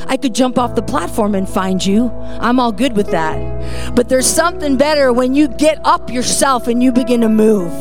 I 0.08 0.18
could 0.18 0.34
jump 0.34 0.58
off 0.58 0.76
the 0.76 0.82
platform 0.82 1.36
and 1.36 1.48
find 1.48 1.86
you. 1.86 2.10
I'm 2.42 2.60
all 2.60 2.72
good 2.72 2.96
with 2.96 3.12
that. 3.12 3.96
But 3.96 4.10
there's 4.10 4.28
something 4.28 4.78
better 4.78 5.12
when 5.12 5.34
you 5.34 5.48
get 5.48 5.80
up 5.86 6.10
yourself 6.10 6.68
and 6.68 6.82
you 6.84 6.92
begin 6.92 7.22
to 7.22 7.30
move. 7.30 7.72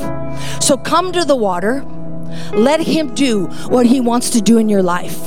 So 0.61 0.77
come 0.77 1.13
to 1.13 1.25
the 1.25 1.37
water. 1.37 1.85
Let 2.53 2.81
Him 2.81 3.15
do 3.15 3.47
what 3.69 3.87
He 3.87 4.01
wants 4.01 4.31
to 4.31 4.41
do 4.41 4.59
in 4.59 4.69
your 4.69 4.83
life. 4.83 5.27